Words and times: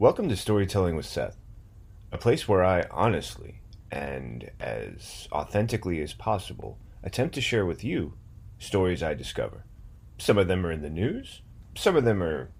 Welcome 0.00 0.30
to 0.30 0.36
Storytelling 0.38 0.96
with 0.96 1.04
Seth, 1.04 1.36
a 2.10 2.16
place 2.16 2.48
where 2.48 2.64
I 2.64 2.86
honestly 2.90 3.60
and 3.92 4.50
as 4.58 5.28
authentically 5.30 6.00
as 6.00 6.14
possible 6.14 6.78
attempt 7.02 7.34
to 7.34 7.42
share 7.42 7.66
with 7.66 7.84
you 7.84 8.14
stories 8.58 9.02
I 9.02 9.12
discover. 9.12 9.66
Some 10.16 10.38
of 10.38 10.48
them 10.48 10.64
are 10.64 10.72
in 10.72 10.80
the 10.80 10.88
news, 10.88 11.42
some 11.76 11.96
of 11.96 12.04
them 12.04 12.22
are 12.22 12.50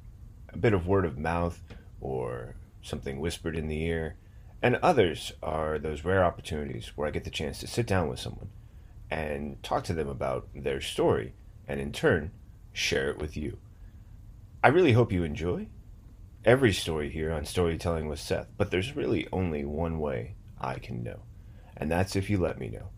a 0.50 0.58
bit 0.58 0.74
of 0.74 0.86
word 0.86 1.06
of 1.06 1.16
mouth 1.16 1.62
or 1.98 2.56
something 2.82 3.18
whispered 3.18 3.56
in 3.56 3.68
the 3.68 3.84
ear, 3.84 4.16
and 4.60 4.76
others 4.82 5.32
are 5.42 5.78
those 5.78 6.04
rare 6.04 6.22
opportunities 6.22 6.92
where 6.94 7.08
I 7.08 7.10
get 7.10 7.24
the 7.24 7.30
chance 7.30 7.58
to 7.60 7.66
sit 7.66 7.86
down 7.86 8.08
with 8.08 8.20
someone 8.20 8.50
and 9.10 9.62
talk 9.62 9.84
to 9.84 9.94
them 9.94 10.10
about 10.10 10.46
their 10.54 10.82
story 10.82 11.32
and 11.66 11.80
in 11.80 11.90
turn 11.90 12.32
share 12.74 13.08
it 13.08 13.18
with 13.18 13.34
you. 13.34 13.56
I 14.62 14.68
really 14.68 14.92
hope 14.92 15.10
you 15.10 15.24
enjoy 15.24 15.68
every 16.44 16.72
story 16.72 17.10
here 17.10 17.32
on 17.32 17.44
Storytelling 17.44 18.08
with 18.08 18.18
Seth, 18.18 18.48
but 18.56 18.70
there's 18.70 18.96
really 18.96 19.28
only 19.32 19.64
one 19.64 19.98
way 19.98 20.36
I 20.60 20.74
can 20.76 21.02
know, 21.02 21.20
and 21.76 21.90
that's 21.90 22.16
if 22.16 22.30
you 22.30 22.38
let 22.38 22.58
me 22.58 22.68
know. 22.68 22.88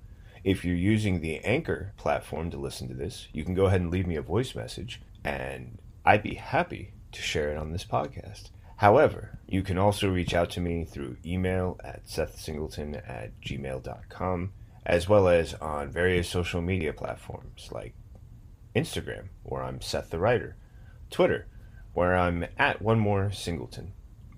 If 0.45 0.65
you're 0.65 0.75
using 0.75 1.21
the 1.21 1.39
Anchor 1.39 1.93
platform 1.97 2.51
to 2.51 2.57
listen 2.57 2.89
to 2.89 2.95
this, 2.95 3.29
you 3.33 3.45
can 3.45 3.55
go 3.55 3.67
ahead 3.67 3.81
and 3.81 3.91
leave 3.91 4.07
me 4.07 4.17
a 4.17 4.23
voice 4.23 4.55
message, 4.55 5.01
and 5.25 5.79
I'd 6.05 6.23
be 6.23 6.35
happy 6.35 6.95
to 7.13 7.23
share 7.23 7.53
it 7.53 7.59
on 7.59 7.73
this 7.73 7.85
podcast. 7.85 8.51
However, 8.77 9.39
you 9.47 9.63
can 9.63 9.79
also 9.79 10.09
reach 10.09 10.35
out 10.35 10.51
to 10.51 10.61
me 10.61 10.85
through 10.85 11.19
email 11.25 11.79
at 11.85 12.07
sethsingleton 12.07 12.97
at 13.09 13.41
gmail.com, 13.41 14.53
as 14.85 15.09
well 15.09 15.29
as 15.29 15.55
on 15.55 15.91
various 15.91 16.29
social 16.29 16.61
media 16.61 16.93
platforms 16.93 17.69
like 17.71 17.95
Instagram, 18.75 19.29
where 19.45 19.63
I'm 19.63 19.81
Seth 19.81 20.11
the 20.11 20.19
Writer, 20.19 20.57
Twitter, 21.11 21.47
where 21.95 22.17
I'm 22.17 22.47
at 22.59 22.81
One 22.81 22.99
More 22.99 23.31
Singleton, 23.31 23.93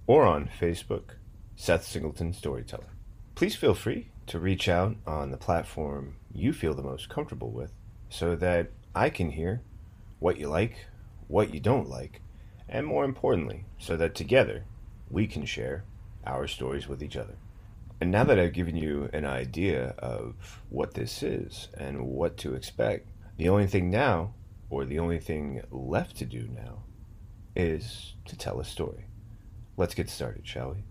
or 0.06 0.24
on 0.24 0.50
Facebook, 0.60 1.16
Seth 1.56 1.84
Singleton 1.84 2.32
Storyteller. 2.32 2.94
Please 3.34 3.54
feel 3.54 3.74
free 3.74 4.08
to 4.26 4.38
reach 4.38 4.68
out 4.68 4.96
on 5.06 5.30
the 5.30 5.36
platform 5.36 6.16
you 6.32 6.52
feel 6.52 6.74
the 6.74 6.82
most 6.82 7.08
comfortable 7.08 7.50
with 7.50 7.72
so 8.08 8.34
that 8.36 8.70
I 8.94 9.10
can 9.10 9.30
hear 9.30 9.62
what 10.18 10.38
you 10.38 10.48
like, 10.48 10.86
what 11.28 11.52
you 11.52 11.60
don't 11.60 11.88
like, 11.88 12.20
and 12.68 12.86
more 12.86 13.04
importantly, 13.04 13.66
so 13.78 13.96
that 13.96 14.14
together 14.14 14.64
we 15.10 15.26
can 15.26 15.44
share 15.44 15.84
our 16.26 16.46
stories 16.46 16.88
with 16.88 17.02
each 17.02 17.16
other. 17.16 17.36
And 18.00 18.10
now 18.10 18.24
that 18.24 18.38
I've 18.38 18.52
given 18.52 18.76
you 18.76 19.08
an 19.12 19.24
idea 19.24 19.94
of 19.98 20.62
what 20.70 20.94
this 20.94 21.22
is 21.22 21.68
and 21.78 22.06
what 22.06 22.36
to 22.38 22.54
expect, 22.54 23.08
the 23.36 23.48
only 23.48 23.66
thing 23.66 23.90
now, 23.90 24.34
or 24.70 24.84
the 24.84 24.98
only 24.98 25.20
thing 25.20 25.62
left 25.70 26.16
to 26.16 26.24
do 26.24 26.48
now, 26.52 26.82
is 27.56 28.14
to 28.26 28.36
tell 28.36 28.60
a 28.60 28.64
story. 28.64 29.06
Let's 29.76 29.94
get 29.94 30.08
started, 30.08 30.46
shall 30.46 30.72
we? 30.74 30.84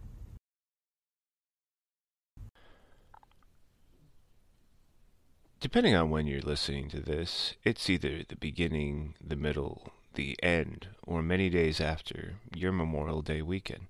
Depending 5.59 5.95
on 5.95 6.09
when 6.09 6.27
you're 6.27 6.41
listening 6.41 6.89
to 6.89 6.99
this, 6.99 7.53
it's 7.63 7.89
either 7.89 8.23
the 8.27 8.35
beginning, 8.35 9.15
the 9.25 9.37
middle, 9.37 9.93
the 10.15 10.37
end, 10.43 10.89
or 11.01 11.21
many 11.21 11.49
days 11.49 11.79
after 11.79 12.33
your 12.53 12.73
Memorial 12.73 13.21
Day 13.21 13.41
weekend. 13.41 13.87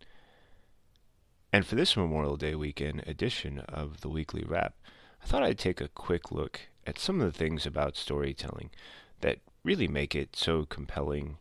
And 1.51 1.65
for 1.65 1.73
this 1.73 1.97
Memorial 1.97 2.37
Day 2.37 2.53
weekend 2.53 3.03
edition 3.07 3.59
of 3.61 4.01
the 4.01 4.09
Weekly 4.09 4.43
Wrap, 4.43 4.75
I 5.23 5.25
thought 5.25 5.43
I'd 5.43 5.57
take 5.57 5.81
a 5.81 5.87
quick 5.87 6.31
look 6.31 6.61
at 6.85 6.99
some 6.99 7.19
of 7.19 7.31
the 7.31 7.37
things 7.37 7.65
about 7.65 7.97
storytelling 7.97 8.69
that 9.21 9.39
really 9.63 9.87
make 9.87 10.13
it 10.13 10.35
so 10.35 10.65
compelling 10.65 11.37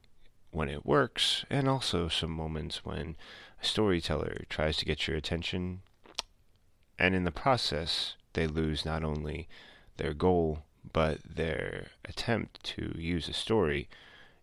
when 0.53 0.69
it 0.69 0.87
works, 0.87 1.45
and 1.51 1.69
also 1.69 2.09
some 2.09 2.31
moments 2.31 2.85
when 2.85 3.17
a 3.61 3.67
storyteller 3.67 4.45
tries 4.49 4.77
to 4.77 4.85
get 4.85 5.09
your 5.09 5.17
attention, 5.17 5.81
and 6.99 7.15
in 7.15 7.25
the 7.25 7.33
process, 7.33 8.15
they 8.35 8.47
lose 8.47 8.85
not 8.85 9.03
only 9.03 9.49
their 9.97 10.15
goal, 10.15 10.63
but 10.93 11.19
their 11.25 11.89
attempt 12.05 12.63
to 12.63 12.95
use 12.97 13.29
a 13.29 13.33
story 13.33 13.89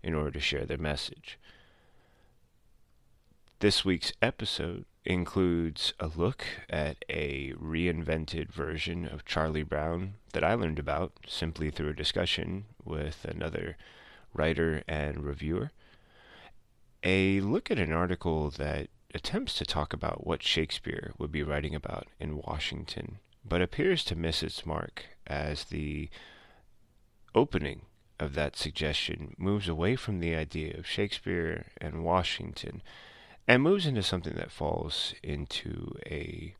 in 0.02 0.14
order 0.14 0.32
to 0.32 0.40
share 0.40 0.66
their 0.66 0.78
message. 0.78 1.38
This 3.60 3.86
week's 3.86 4.14
episode 4.22 4.86
includes 5.06 5.94
a 6.00 6.08
look 6.08 6.46
at 6.70 7.04
a 7.10 7.54
reinvented 7.54 8.52
version 8.52 9.06
of 9.06 9.26
Charlie 9.26 9.64
Brown 9.64 10.14
that 10.34 10.44
I 10.44 10.54
learned 10.54 10.80
about 10.80 11.14
simply 11.28 11.70
through 11.70 11.90
a 11.90 11.96
discussion 11.96 12.66
with 12.84 13.26
another 13.26 13.78
writer 14.34 14.84
and 14.88 15.24
reviewer. 15.24 15.72
A 17.04 17.40
look 17.40 17.72
at 17.72 17.80
an 17.80 17.94
article 17.94 18.50
that 18.52 18.90
attempts 19.14 19.54
to 19.56 19.66
talk 19.66 19.94
about 19.94 20.28
what 20.28 20.44
Shakespeare 20.44 21.14
would 21.18 21.32
be 21.32 21.44
writing 21.44 21.74
about 21.74 22.08
in 22.20 22.38
Washington, 22.38 23.20
but 23.46 23.62
appears 23.62 24.04
to 24.06 24.16
miss 24.16 24.44
its 24.44 24.66
mark 24.66 25.06
as 25.26 25.66
the 25.66 26.10
opening 27.34 27.84
of 28.20 28.34
that 28.34 28.58
suggestion 28.58 29.34
moves 29.38 29.70
away 29.70 29.96
from 29.96 30.20
the 30.20 30.36
idea 30.36 30.78
of 30.78 30.86
Shakespeare 30.86 31.68
and 31.78 32.04
Washington 32.04 32.82
and 33.48 33.64
moves 33.64 33.86
into 33.86 34.04
something 34.04 34.34
that 34.34 34.52
falls 34.52 35.14
into 35.24 35.98
a 36.06 36.54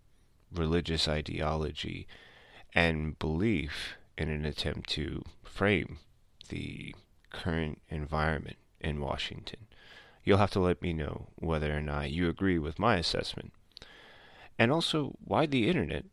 religious 0.52 1.08
ideology 1.08 2.08
and 2.74 3.20
belief 3.20 3.96
in 4.18 4.30
an 4.30 4.46
attempt 4.46 4.90
to 4.92 5.24
frame 5.44 6.00
the 6.48 6.96
current 7.30 7.82
environment 7.90 8.58
in 8.80 9.02
Washington. 9.02 9.68
You'll 10.24 10.38
have 10.38 10.52
to 10.52 10.60
let 10.60 10.82
me 10.82 10.94
know 10.94 11.28
whether 11.36 11.76
or 11.76 11.82
not 11.82 12.12
you 12.12 12.30
agree 12.30 12.60
with 12.60 12.80
my 12.80 12.98
assessment. 12.98 13.54
And 14.58 14.72
also 14.72 15.16
why 15.24 15.46
the 15.46 15.68
internet 15.70 16.06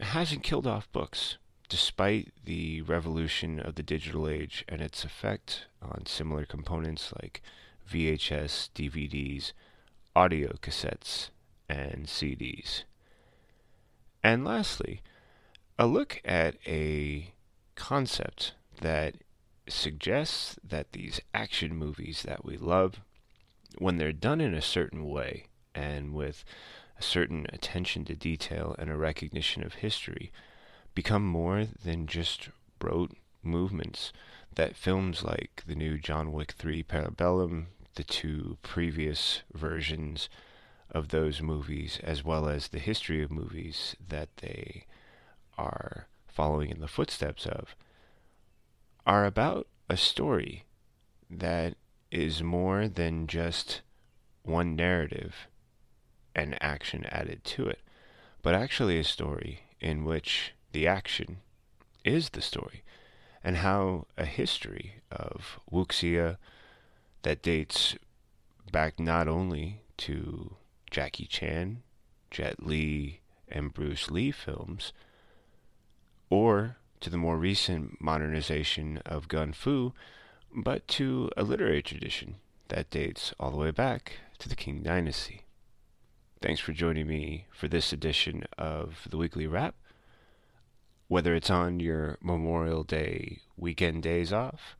hasn't 0.00 0.42
killed 0.42 0.66
off 0.66 0.90
books 0.92 1.36
despite 1.68 2.32
the 2.44 2.82
revolution 2.82 3.60
of 3.60 3.76
the 3.76 3.82
digital 3.82 4.28
age 4.28 4.64
and 4.68 4.80
its 4.80 5.04
effect 5.04 5.66
on 5.80 6.04
similar 6.04 6.44
components 6.44 7.12
like 7.22 7.42
VHS, 7.88 8.70
DVDs, 8.74 9.52
audio 10.14 10.52
cassettes, 10.60 11.30
and 11.68 12.06
CDs. 12.06 12.82
And 14.22 14.44
lastly, 14.44 15.00
a 15.78 15.86
look 15.86 16.20
at 16.24 16.56
a 16.66 17.32
concept 17.74 18.54
that 18.80 19.14
suggests 19.68 20.58
that 20.62 20.92
these 20.92 21.20
action 21.32 21.74
movies 21.76 22.22
that 22.22 22.44
we 22.44 22.56
love, 22.56 23.00
when 23.78 23.96
they're 23.96 24.12
done 24.12 24.40
in 24.40 24.54
a 24.54 24.62
certain 24.62 25.08
way 25.08 25.46
and 25.74 26.14
with 26.14 26.44
a 26.98 27.02
certain 27.02 27.46
attention 27.52 28.04
to 28.04 28.14
detail 28.14 28.74
and 28.78 28.90
a 28.90 28.96
recognition 28.96 29.64
of 29.64 29.74
history, 29.74 30.32
become 30.94 31.24
more 31.24 31.66
than 31.84 32.06
just 32.06 32.48
rote 32.82 33.16
movements 33.42 34.12
that 34.54 34.76
films 34.76 35.22
like 35.22 35.62
the 35.66 35.74
new 35.74 35.96
John 35.98 36.32
Wick 36.32 36.52
3 36.52 36.82
Parabellum, 36.82 37.66
the 37.94 38.04
two 38.04 38.58
previous 38.62 39.42
versions 39.54 40.28
of 40.90 41.08
those 41.08 41.40
movies, 41.40 42.00
as 42.02 42.24
well 42.24 42.48
as 42.48 42.68
the 42.68 42.78
history 42.78 43.22
of 43.22 43.30
movies 43.30 43.94
that 44.06 44.28
they 44.38 44.84
are 45.56 46.06
following 46.26 46.70
in 46.70 46.80
the 46.80 46.88
footsteps 46.88 47.46
of, 47.46 47.76
are 49.06 49.24
about 49.24 49.66
a 49.88 49.96
story 49.96 50.64
that 51.30 51.74
is 52.10 52.42
more 52.42 52.88
than 52.88 53.26
just 53.26 53.82
one 54.42 54.74
narrative 54.74 55.46
and 56.34 56.60
action 56.62 57.04
added 57.06 57.44
to 57.44 57.66
it, 57.66 57.80
but 58.42 58.54
actually 58.54 58.98
a 58.98 59.04
story 59.04 59.64
in 59.80 60.04
which 60.04 60.52
the 60.72 60.86
action 60.86 61.38
is 62.04 62.30
the 62.30 62.42
story, 62.42 62.82
and 63.42 63.58
how 63.58 64.06
a 64.16 64.24
history 64.24 64.94
of 65.10 65.58
wuxia 65.70 66.36
that 67.22 67.42
dates 67.42 67.96
back 68.70 68.98
not 68.98 69.28
only 69.28 69.82
to 69.96 70.54
Jackie 70.90 71.26
Chan, 71.26 71.82
Jet 72.30 72.62
Li, 72.62 73.20
and 73.48 73.74
Bruce 73.74 74.10
Lee 74.10 74.30
films, 74.30 74.92
or 76.28 76.76
to 77.00 77.10
the 77.10 77.16
more 77.16 77.36
recent 77.36 78.00
modernization 78.00 78.98
of 79.04 79.28
Gun 79.28 79.52
Fu, 79.52 79.92
but 80.54 80.86
to 80.88 81.30
a 81.36 81.42
literary 81.42 81.82
tradition 81.82 82.36
that 82.68 82.90
dates 82.90 83.32
all 83.38 83.50
the 83.50 83.56
way 83.56 83.70
back 83.70 84.12
to 84.38 84.48
the 84.48 84.56
Qing 84.56 84.82
Dynasty. 84.82 85.42
Thanks 86.40 86.60
for 86.60 86.72
joining 86.72 87.06
me 87.06 87.46
for 87.52 87.68
this 87.68 87.92
edition 87.92 88.44
of 88.58 89.06
the 89.10 89.16
Weekly 89.16 89.46
Wrap 89.46 89.74
whether 91.10 91.34
it's 91.34 91.50
on 91.50 91.80
your 91.80 92.16
Memorial 92.22 92.84
Day 92.84 93.40
weekend 93.56 94.00
days 94.00 94.32
off 94.32 94.76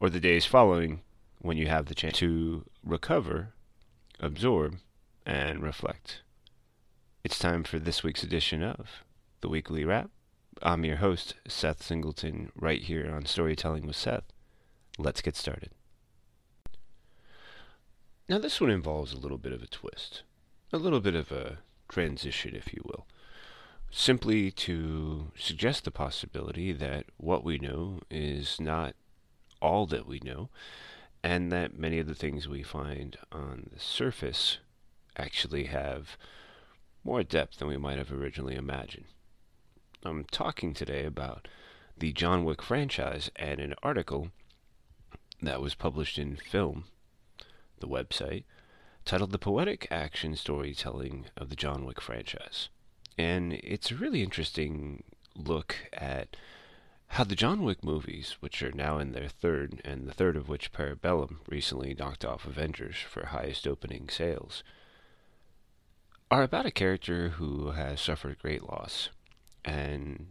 or 0.00 0.10
the 0.10 0.18
days 0.18 0.44
following 0.44 1.02
when 1.38 1.56
you 1.56 1.68
have 1.68 1.86
the 1.86 1.94
chance 1.94 2.18
to 2.18 2.64
recover, 2.84 3.54
absorb, 4.18 4.78
and 5.24 5.62
reflect. 5.62 6.22
It's 7.22 7.38
time 7.38 7.62
for 7.62 7.78
this 7.78 8.02
week's 8.02 8.24
edition 8.24 8.64
of 8.64 9.04
the 9.40 9.48
Weekly 9.48 9.84
Wrap. 9.84 10.10
I'm 10.62 10.84
your 10.84 10.96
host, 10.96 11.34
Seth 11.46 11.80
Singleton, 11.80 12.50
right 12.56 12.82
here 12.82 13.08
on 13.14 13.24
Storytelling 13.26 13.86
with 13.86 13.94
Seth. 13.94 14.24
Let's 14.98 15.22
get 15.22 15.36
started. 15.36 15.70
Now, 18.28 18.38
this 18.38 18.60
one 18.60 18.70
involves 18.70 19.12
a 19.12 19.18
little 19.18 19.38
bit 19.38 19.52
of 19.52 19.62
a 19.62 19.66
twist. 19.66 20.22
a 20.72 20.78
little 20.78 21.00
bit 21.00 21.14
of 21.14 21.30
a 21.30 21.58
transition, 21.88 22.56
if 22.56 22.72
you 22.72 22.80
will, 22.84 23.06
simply 23.90 24.50
to 24.50 25.30
suggest 25.38 25.84
the 25.84 25.90
possibility 25.90 26.72
that 26.72 27.04
what 27.18 27.44
we 27.44 27.58
know 27.58 28.00
is 28.10 28.58
not 28.58 28.94
all 29.60 29.86
that 29.86 30.06
we 30.06 30.18
know, 30.24 30.48
and 31.22 31.52
that 31.52 31.78
many 31.78 31.98
of 31.98 32.06
the 32.06 32.14
things 32.14 32.48
we 32.48 32.62
find 32.62 33.18
on 33.30 33.68
the 33.72 33.78
surface 33.78 34.58
actually 35.16 35.64
have 35.64 36.16
more 37.04 37.22
depth 37.22 37.58
than 37.58 37.68
we 37.68 37.76
might 37.76 37.98
have 37.98 38.10
originally 38.10 38.54
imagined. 38.54 39.06
I'm 40.04 40.24
talking 40.24 40.72
today 40.74 41.04
about 41.04 41.46
the 41.96 42.12
John 42.12 42.44
Wick 42.44 42.62
franchise 42.62 43.30
and 43.36 43.60
an 43.60 43.74
article 43.82 44.30
that 45.42 45.60
was 45.60 45.74
published 45.74 46.18
in 46.18 46.36
Film, 46.36 46.84
the 47.80 47.88
website, 47.88 48.44
titled 49.04 49.32
The 49.32 49.38
Poetic 49.38 49.88
Action 49.90 50.36
Storytelling 50.36 51.26
of 51.36 51.50
the 51.50 51.56
John 51.56 51.84
Wick 51.84 52.00
Franchise. 52.00 52.68
And 53.18 53.52
it's 53.52 53.90
a 53.90 53.96
really 53.96 54.22
interesting 54.22 55.02
look 55.34 55.76
at 55.92 56.36
how 57.08 57.24
the 57.24 57.36
John 57.36 57.62
Wick 57.62 57.84
movies, 57.84 58.36
which 58.40 58.62
are 58.62 58.72
now 58.72 58.98
in 58.98 59.12
their 59.12 59.28
third, 59.28 59.82
and 59.84 60.06
the 60.06 60.14
third 60.14 60.36
of 60.36 60.48
which 60.48 60.72
Parabellum 60.72 61.40
recently 61.46 61.94
knocked 61.94 62.24
off 62.24 62.46
Avengers 62.46 62.96
for 62.96 63.26
highest 63.26 63.66
opening 63.66 64.08
sales, 64.08 64.62
are 66.30 66.42
about 66.42 66.64
a 66.64 66.70
character 66.70 67.30
who 67.30 67.72
has 67.72 68.00
suffered 68.00 68.38
great 68.38 68.62
loss, 68.62 69.10
and 69.62 70.28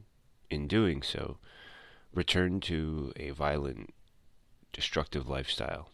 in 0.49 0.67
doing 0.67 1.03
so, 1.03 1.37
returned 2.13 2.63
to 2.63 3.13
a 3.15 3.29
violent, 3.29 3.93
destructive 4.73 5.27
lifestyle 5.27 5.89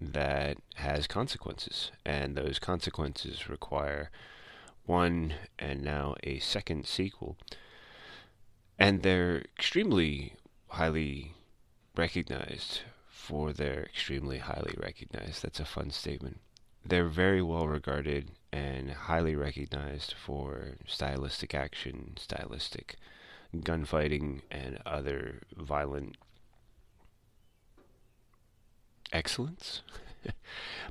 that 0.00 0.58
has 0.76 1.06
consequences, 1.06 1.90
and 2.04 2.36
those 2.36 2.58
consequences 2.58 3.48
require 3.48 4.10
one 4.86 5.34
and 5.58 5.82
now 5.82 6.14
a 6.22 6.38
second 6.38 6.86
sequel. 6.86 7.36
And 8.78 9.02
they're 9.02 9.38
extremely 9.56 10.34
highly 10.68 11.34
recognized 11.96 12.80
for 13.08 13.52
their 13.52 13.84
extremely 13.84 14.38
highly 14.38 14.74
recognized. 14.76 15.42
That's 15.42 15.60
a 15.60 15.64
fun 15.64 15.90
statement. 15.90 16.40
They're 16.84 17.08
very 17.08 17.40
well 17.40 17.66
regarded 17.66 18.32
and 18.52 18.90
highly 18.90 19.34
recognized 19.34 20.12
for 20.12 20.76
stylistic 20.86 21.54
action, 21.54 22.14
stylistic 22.18 22.96
gunfighting, 23.62 24.42
and 24.50 24.78
other 24.84 25.42
violent 25.56 26.16
excellence. 29.14 29.82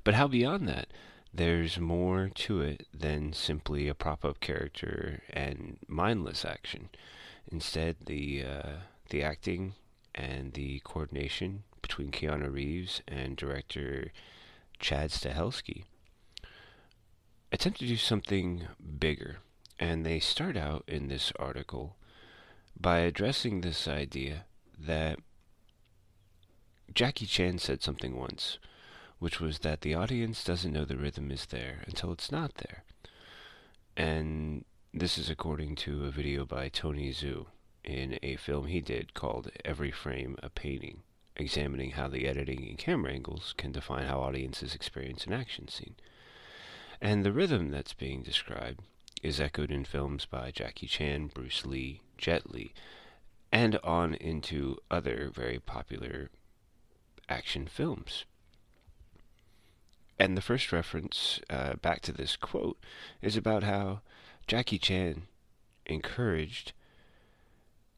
but 0.04 0.16
how 0.16 0.28
beyond 0.28 0.68
that? 0.68 0.88
There's 1.34 1.80
more 1.80 2.30
to 2.36 2.62
it 2.62 2.88
than 2.94 3.34
simply 3.34 3.88
a 3.88 3.96
prop 3.96 4.24
up 4.24 4.40
character 4.40 5.22
and 5.32 5.78
mindless 5.88 6.46
action. 6.46 6.90
Instead, 7.52 7.98
the 8.06 8.44
uh, 8.44 8.70
the 9.10 9.24
acting 9.24 9.74
and 10.16 10.54
the 10.54 10.80
coordination 10.84 11.64
between 11.82 12.12
Keanu 12.12 12.54
Reeves 12.54 13.02
and 13.08 13.36
director 13.36 14.12
Chad 14.80 15.10
Stahelski 15.10 15.84
attempt 17.52 17.80
to 17.80 17.88
do 17.88 17.98
something 17.98 18.68
bigger. 19.00 19.38
And 19.80 20.06
they 20.06 20.20
start 20.20 20.56
out 20.56 20.84
in 20.88 21.08
this 21.08 21.34
article 21.38 21.96
by 22.80 23.00
addressing 23.00 23.62
this 23.62 23.88
idea 23.88 24.46
that 24.80 25.20
Jackie 26.94 27.26
Chan 27.26 27.60
said 27.60 27.82
something 27.82 28.16
once, 28.16 28.58
which 29.20 29.40
was 29.40 29.60
that 29.60 29.82
the 29.82 29.94
audience 29.96 30.44
doesn't 30.44 30.74
know 30.74 30.86
the 30.86 30.98
rhythm 30.98 31.32
is 31.32 31.46
there 31.48 31.84
until 31.88 32.12
it's 32.12 32.32
not 32.32 32.56
there. 32.56 32.84
And 33.96 34.66
this 34.94 35.18
is 35.18 35.30
according 35.30 35.76
to 35.78 36.06
a 36.06 36.12
video 36.12 36.46
by 36.46 36.70
Tony 36.70 37.12
Zhou 37.12 37.48
in 37.84 38.18
a 38.22 38.36
film 38.36 38.68
he 38.68 38.82
did 38.82 39.14
called 39.14 39.52
Every 39.66 39.92
Frame 39.92 40.38
a 40.42 40.50
Painting, 40.50 41.02
examining 41.36 41.92
how 41.92 42.08
the 42.08 42.28
editing 42.28 42.68
and 42.68 42.78
camera 42.78 43.12
angles 43.12 43.54
can 43.58 43.72
define 43.72 44.08
how 44.08 44.22
audiences 44.22 44.76
experience 44.76 45.26
an 45.26 45.34
action 45.34 45.68
scene. 45.68 45.96
And 47.02 47.26
the 47.26 47.34
rhythm 47.34 47.72
that's 47.72 47.94
being 47.94 48.24
described 48.24 48.82
is 49.22 49.40
echoed 49.40 49.72
in 49.72 49.86
films 49.86 50.26
by 50.26 50.52
Jackie 50.52 50.88
Chan, 50.88 51.32
Bruce 51.34 51.66
Lee, 51.66 52.02
Jet 52.18 52.52
Li, 52.52 52.74
and 53.52 53.78
on 53.84 54.14
into 54.16 54.78
other 54.90 55.32
very 55.34 55.60
popular 55.60 56.30
action 57.30 57.68
films. 57.68 58.26
And 60.20 60.38
the 60.38 60.42
first 60.42 60.72
reference 60.72 61.40
uh, 61.50 61.74
back 61.76 62.02
to 62.02 62.12
this 62.12 62.36
quote 62.36 62.78
is 63.22 63.36
about 63.36 63.64
how 63.64 64.02
Jackie 64.48 64.78
Chan 64.78 65.24
encouraged 65.86 66.74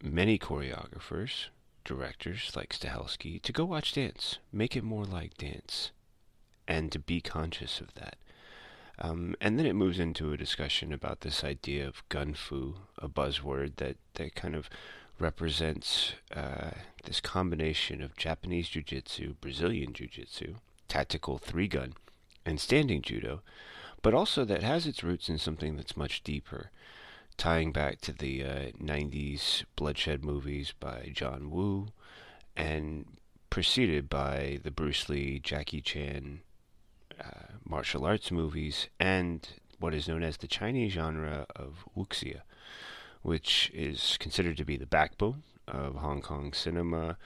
many 0.02 0.40
choreographers, 0.40 1.48
directors 1.84 2.52
like 2.56 2.74
Stahelski, 2.74 3.42
to 3.42 3.52
go 3.52 3.66
watch 3.66 3.94
dance, 3.94 4.40
make 4.52 4.76
it 4.76 4.84
more 4.84 5.06
like 5.06 5.38
dance, 5.38 5.92
and 6.68 6.92
to 6.92 7.00
be 7.00 7.22
conscious 7.22 7.80
of 7.80 7.94
that. 7.96 8.16
Um, 8.98 9.36
and 9.42 9.60
then 9.60 9.66
it 9.66 9.74
moves 9.74 10.00
into 10.00 10.32
a 10.32 10.38
discussion 10.38 10.94
about 10.94 11.22
this 11.22 11.44
idea 11.44 11.88
of 11.88 12.08
gun 12.10 12.34
fu, 12.34 12.76
a 12.98 13.10
buzzword 13.10 13.76
that, 13.76 13.98
that 14.14 14.36
kind 14.36 14.56
of 14.56 14.70
represents 15.20 16.14
uh, 16.36 16.72
this 17.06 17.22
combination 17.22 18.02
of 18.02 18.18
Japanese 18.18 18.70
jiu-jitsu, 18.70 19.36
Brazilian 19.40 19.94
jiu-jitsu, 19.94 20.56
tactical 20.88 21.38
three-gun, 21.38 21.94
and 22.46 22.60
standing 22.60 23.02
judo, 23.02 23.42
but 24.02 24.14
also 24.14 24.46
that 24.46 24.62
has 24.62 24.86
its 24.86 25.04
roots 25.04 25.30
in 25.30 25.38
something 25.38 25.76
that's 25.76 25.98
much 25.98 26.24
deeper, 26.24 26.70
tying 27.38 27.72
back 27.72 28.02
to 28.02 28.14
the 28.14 28.44
uh, 28.44 28.72
90s 28.82 29.64
bloodshed 29.76 30.24
movies 30.24 30.74
by 30.80 31.12
John 31.14 31.50
Woo, 31.50 31.88
and 32.56 33.06
preceded 33.50 34.10
by 34.10 34.60
the 34.64 34.72
Bruce 34.72 35.10
Lee, 35.10 35.40
Jackie 35.40 35.82
Chan 35.82 36.42
uh, 37.20 37.54
martial 37.64 38.06
arts 38.06 38.32
movies, 38.32 38.90
and 39.00 39.48
what 39.80 39.94
is 39.94 40.08
known 40.08 40.24
as 40.24 40.38
the 40.38 40.48
Chinese 40.48 40.94
genre 40.94 41.46
of 41.56 41.86
wuxia 41.98 42.42
which 43.26 43.72
is 43.74 44.18
considered 44.20 44.56
to 44.56 44.64
be 44.64 44.78
the 44.78 44.86
backbone 44.86 45.42
of 45.68 45.96
Hong 45.96 46.22
Kong 46.22 46.54
cinema, 46.54 47.18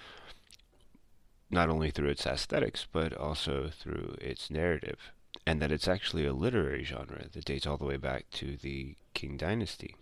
not 1.52 1.68
only 1.68 1.92
through 1.92 2.08
its 2.08 2.26
aesthetics, 2.26 2.88
but 2.90 3.14
also 3.14 3.70
through 3.70 4.16
its 4.22 4.50
narrative, 4.50 5.12
and 5.46 5.62
that 5.62 5.74
it's 5.74 5.90
actually 5.90 6.26
a 6.26 6.32
literary 6.32 6.86
genre 6.86 7.26
that 7.34 7.44
dates 7.44 7.68
all 7.68 7.76
the 7.76 7.84
way 7.84 7.98
back 7.98 8.30
to 8.32 8.56
the 8.56 8.96
Qing 9.14 9.38
Dynasty. 9.38 9.98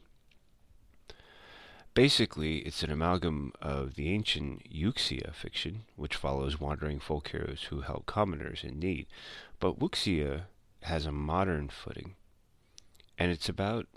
Basically, 1.95 2.60
it's 2.60 2.83
an 2.83 2.91
amalgam 2.91 3.51
of 3.60 3.95
the 3.95 4.13
ancient 4.13 4.71
Wuxia 4.71 5.33
fiction, 5.33 5.86
which 5.95 6.15
follows 6.15 6.60
wandering 6.60 7.00
folk 7.00 7.29
heroes 7.29 7.63
who 7.71 7.81
help 7.81 8.05
commoners 8.05 8.63
in 8.63 8.77
need, 8.77 9.07
but 9.60 9.79
Wuxia 9.79 10.43
has 10.83 11.07
a 11.07 11.12
modern 11.12 11.69
footing, 11.69 12.13
and 13.17 13.31
it's 13.31 13.50
about 13.50 13.88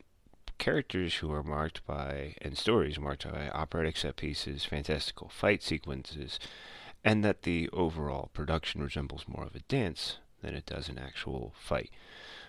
characters 0.60 1.14
who 1.16 1.32
are 1.32 1.42
marked 1.42 1.84
by, 1.86 2.34
and 2.42 2.56
stories 2.56 3.00
marked 3.00 3.24
by 3.32 3.48
operatic 3.48 3.96
set 3.96 4.16
pieces, 4.16 4.62
fantastical 4.62 5.28
fight 5.30 5.62
sequences, 5.62 6.38
and 7.02 7.24
that 7.24 7.42
the 7.42 7.68
overall 7.72 8.28
production 8.34 8.82
resembles 8.82 9.24
more 9.26 9.44
of 9.44 9.56
a 9.56 9.60
dance 9.60 10.18
than 10.42 10.54
it 10.54 10.66
does 10.66 10.90
an 10.90 10.98
actual 10.98 11.54
fight. 11.58 11.90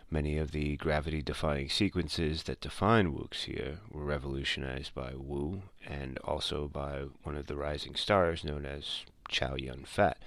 Many 0.09 0.37
of 0.37 0.51
the 0.51 0.75
gravity 0.75 1.21
defying 1.21 1.69
sequences 1.69 2.43
that 2.43 2.59
define 2.59 3.13
wuxia 3.13 3.77
were 3.89 4.03
revolutionized 4.03 4.93
by 4.93 5.13
Woo 5.15 5.63
and 5.87 6.17
also 6.17 6.67
by 6.67 7.05
one 7.23 7.37
of 7.37 7.47
the 7.47 7.55
rising 7.55 7.95
stars 7.95 8.43
known 8.43 8.65
as 8.65 9.05
Chow 9.29 9.55
Yun 9.55 9.85
Fat, 9.85 10.17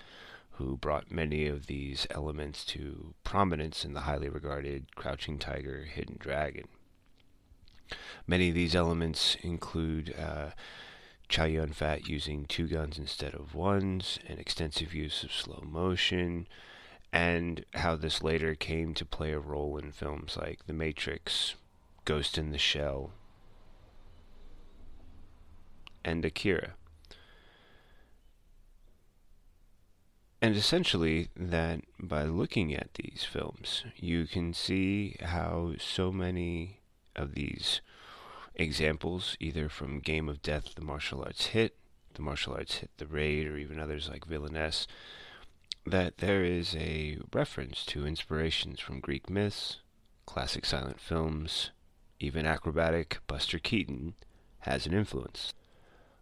who 0.52 0.78
brought 0.78 1.10
many 1.10 1.46
of 1.48 1.66
these 1.66 2.06
elements 2.10 2.64
to 2.64 3.12
prominence 3.24 3.84
in 3.84 3.92
the 3.92 4.00
highly 4.00 4.30
regarded 4.30 4.96
Crouching 4.96 5.38
Tiger, 5.38 5.82
Hidden 5.82 6.16
Dragon 6.18 6.68
Many 8.26 8.48
of 8.48 8.54
these 8.54 8.74
elements 8.74 9.36
include 9.42 10.14
uh, 10.18 10.50
Chow 11.28 11.44
Yun 11.44 11.72
Fat 11.72 12.08
using 12.08 12.46
two 12.46 12.66
guns 12.66 12.98
instead 12.98 13.34
of 13.34 13.54
ones, 13.54 14.18
and 14.26 14.38
extensive 14.38 14.94
use 14.94 15.22
of 15.22 15.32
slow 15.32 15.62
motion, 15.64 16.46
and 17.12 17.64
how 17.74 17.96
this 17.96 18.22
later 18.22 18.54
came 18.54 18.94
to 18.94 19.04
play 19.04 19.32
a 19.32 19.38
role 19.38 19.78
in 19.78 19.92
films 19.92 20.36
like 20.36 20.66
The 20.66 20.72
Matrix, 20.72 21.54
Ghost 22.04 22.38
in 22.38 22.50
the 22.50 22.58
Shell, 22.58 23.12
and 26.04 26.24
Akira. 26.24 26.74
And 30.42 30.56
essentially, 30.56 31.30
that 31.34 31.80
by 31.98 32.24
looking 32.24 32.74
at 32.74 32.92
these 32.94 33.24
films, 33.24 33.84
you 33.96 34.26
can 34.26 34.52
see 34.52 35.16
how 35.22 35.72
so 35.78 36.12
many 36.12 36.80
of 37.16 37.34
these 37.34 37.80
examples, 38.54 39.36
either 39.40 39.68
from 39.68 40.00
Game 40.00 40.28
of 40.28 40.42
Death, 40.42 40.74
the 40.74 40.82
martial 40.82 41.22
arts 41.22 41.46
hit, 41.46 41.76
the 42.14 42.22
martial 42.22 42.54
arts 42.54 42.76
hit 42.76 42.90
the 42.98 43.06
raid, 43.06 43.46
or 43.46 43.56
even 43.56 43.80
others 43.80 44.08
like 44.08 44.26
Villainess, 44.26 44.86
that 45.86 46.18
there 46.18 46.44
is 46.44 46.74
a 46.76 47.18
reference 47.32 47.84
to 47.86 48.06
inspirations 48.06 48.80
from 48.80 49.00
Greek 49.00 49.28
myths, 49.28 49.80
classic 50.26 50.64
silent 50.64 51.00
films, 51.00 51.70
even 52.20 52.46
acrobatic 52.46 53.18
Buster 53.26 53.58
Keaton 53.58 54.14
has 54.60 54.86
an 54.86 54.94
influence. 54.94 55.52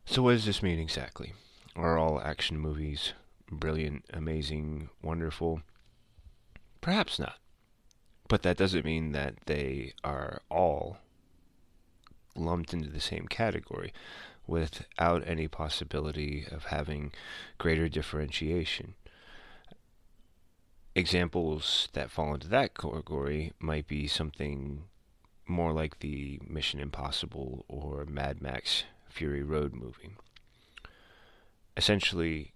So, 0.05 0.23
what 0.23 0.33
does 0.33 0.47
this 0.47 0.63
mean 0.63 0.79
exactly? 0.79 1.35
Are 1.77 1.97
all 1.97 2.21
action 2.21 2.59
movies 2.59 3.13
brilliant, 3.51 4.05
amazing, 4.13 4.89
wonderful? 5.03 5.63
Perhaps 6.81 7.19
not. 7.19 7.37
But 8.33 8.45
that 8.45 8.57
doesn't 8.57 8.87
mean 8.87 9.13
that 9.13 9.35
they 9.45 9.93
are 10.03 10.41
all 10.49 10.97
lumped 12.35 12.73
into 12.73 12.89
the 12.89 12.99
same 12.99 13.29
category 13.29 13.93
without 14.47 15.23
any 15.29 15.49
possibility 15.49 16.47
of 16.51 16.65
having 16.65 17.13
greater 17.59 17.91
differentiation. 17.91 18.95
Examples 20.95 21.91
that 21.93 22.11
fall 22.11 22.33
into 22.33 22.49
that 22.49 22.73
category 22.73 23.53
might 23.59 23.87
be 23.87 24.07
something 24.07 24.85
more 25.47 25.75
like 25.75 25.99
the 25.99 26.41
Mission 26.49 26.81
Impossible 26.81 27.67
or 27.69 28.07
Mad 28.07 28.41
Max 28.41 28.85
Fury 29.11 29.43
Road 29.43 29.75
movie. 29.75 30.13
Essentially, 31.77 32.55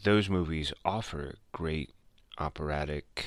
those 0.00 0.30
movies 0.30 0.72
offer 0.84 1.34
great 1.50 1.90
operatic 2.38 3.24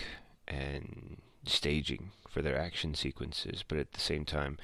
and 0.48 1.18
staging 1.50 2.12
for 2.30 2.42
their 2.42 2.58
action 2.58 2.96
sequences, 2.96 3.64
but 3.68 3.78
at 3.78 3.94
the 3.94 4.00
same 4.00 4.26
time, 4.26 4.58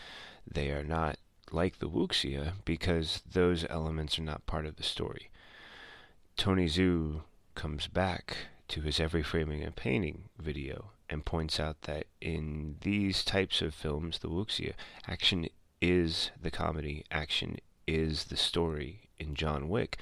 they 0.49 0.71
are 0.71 0.83
not 0.83 1.17
like 1.51 1.79
the 1.79 1.89
Wuxia 1.89 2.53
because 2.65 3.21
those 3.31 3.65
elements 3.69 4.17
are 4.17 4.23
not 4.23 4.45
part 4.45 4.65
of 4.65 4.77
the 4.77 4.83
story. 4.83 5.29
Tony 6.37 6.65
Zhou 6.65 7.21
comes 7.55 7.87
back 7.87 8.37
to 8.69 8.81
his 8.81 8.99
Every 8.99 9.21
Frame 9.21 9.51
a 9.51 9.71
Painting 9.71 10.29
video 10.39 10.91
and 11.09 11.25
points 11.25 11.59
out 11.59 11.81
that 11.83 12.05
in 12.21 12.77
these 12.81 13.23
types 13.25 13.61
of 13.61 13.73
films, 13.73 14.19
the 14.19 14.29
Wuxia, 14.29 14.73
action 15.07 15.47
is 15.81 16.31
the 16.41 16.51
comedy, 16.51 17.03
action 17.11 17.57
is 17.85 18.25
the 18.25 18.37
story. 18.37 19.09
In 19.19 19.35
John 19.35 19.69
Wick, 19.69 19.97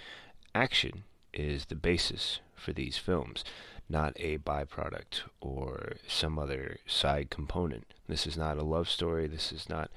action 0.55 1.03
is 1.33 1.65
the 1.65 1.75
basis 1.75 2.39
for 2.55 2.71
these 2.71 2.98
films, 2.98 3.43
not 3.89 4.13
a 4.17 4.38
byproduct 4.38 5.22
or 5.41 5.93
some 6.08 6.38
other 6.38 6.77
side 6.86 7.29
component. 7.29 7.93
This 8.08 8.27
is 8.27 8.38
not 8.38 8.58
a 8.58 8.63
love 8.63 8.89
story, 8.89 9.27
this 9.27 9.51
is 9.51 9.67
not 9.67 9.89